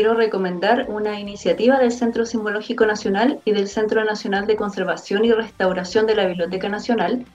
[0.00, 5.32] quiero recomendar una iniciativa del Centro Simbológico Nacional y del Centro Nacional de Conservación y
[5.32, 7.26] Restauración de la Biblioteca Nacional,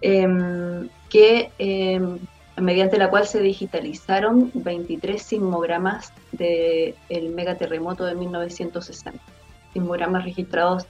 [0.00, 2.18] em, que em,
[2.56, 9.20] mediante la cual se digitalizaron 23 sismogramas del megaterremoto de 1960,
[9.74, 10.86] sismogramas registrados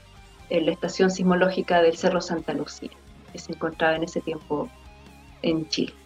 [0.49, 2.91] en la estación sismológica del Cerro Santa Lucía,
[3.33, 4.69] que se encontraba en ese tiempo
[5.41, 6.04] en Chile.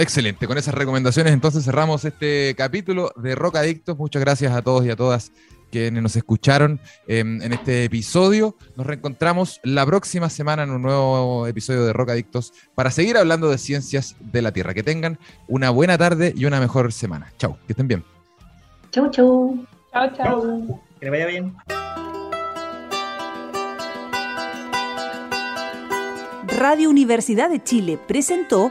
[0.00, 3.98] Excelente, con esas recomendaciones entonces cerramos este capítulo de Rock Adictos.
[3.98, 5.32] Muchas gracias a todos y a todas
[5.72, 6.78] quienes nos escucharon
[7.08, 8.54] em, en este episodio.
[8.76, 13.50] Nos reencontramos la próxima semana en un nuevo episodio de Rock Adictos para seguir hablando
[13.50, 14.72] de ciencias de la Tierra.
[14.72, 15.18] Que tengan
[15.48, 17.32] una buena tarde y una mejor semana.
[17.36, 18.04] Chau, que estén bien.
[18.92, 19.66] Chau, chau.
[19.92, 20.80] Chau, chau.
[21.00, 21.56] Que le vaya bien.
[26.56, 28.70] Radio Universidad de Chile presentó